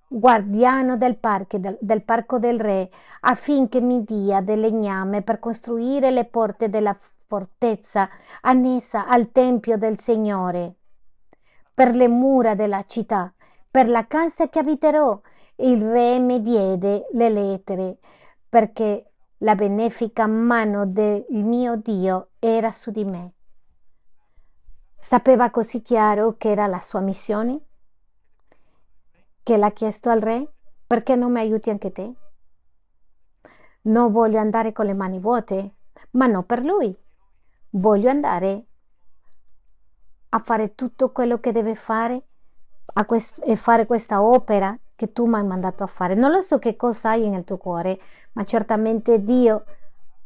[0.07, 2.03] guardiano del, parco del, del
[2.39, 2.91] del re,
[3.21, 6.95] affinché mi dia del legname per costruire le porte della
[7.25, 8.07] fortezza
[8.41, 10.75] annessa al tempio del Signore,
[11.73, 13.33] per le mura della città,
[13.69, 15.19] per la casa che abiterò.
[15.55, 17.97] Il re mi diede le lettere
[18.49, 23.33] perché la benefica mano del mio Dio era su di me.
[24.97, 27.61] Sapeva così chiaro che era la sua missione
[29.43, 30.53] che l'ha chiesto al re
[30.85, 32.13] perché non mi aiuti anche te?
[33.83, 35.75] Non voglio andare con le mani vuote,
[36.11, 36.95] ma non per lui.
[37.71, 38.67] Voglio andare
[40.33, 42.23] a fare tutto quello che deve fare
[43.05, 46.13] quest- e fare questa opera che tu mi hai mandato a fare.
[46.15, 47.99] Non lo so che cosa hai nel tuo cuore,
[48.33, 49.63] ma certamente Dio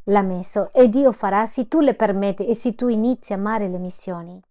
[0.06, 3.68] l'ha messo e Dio farà se tu le permetti e se tu inizi a amare
[3.68, 4.41] le missioni.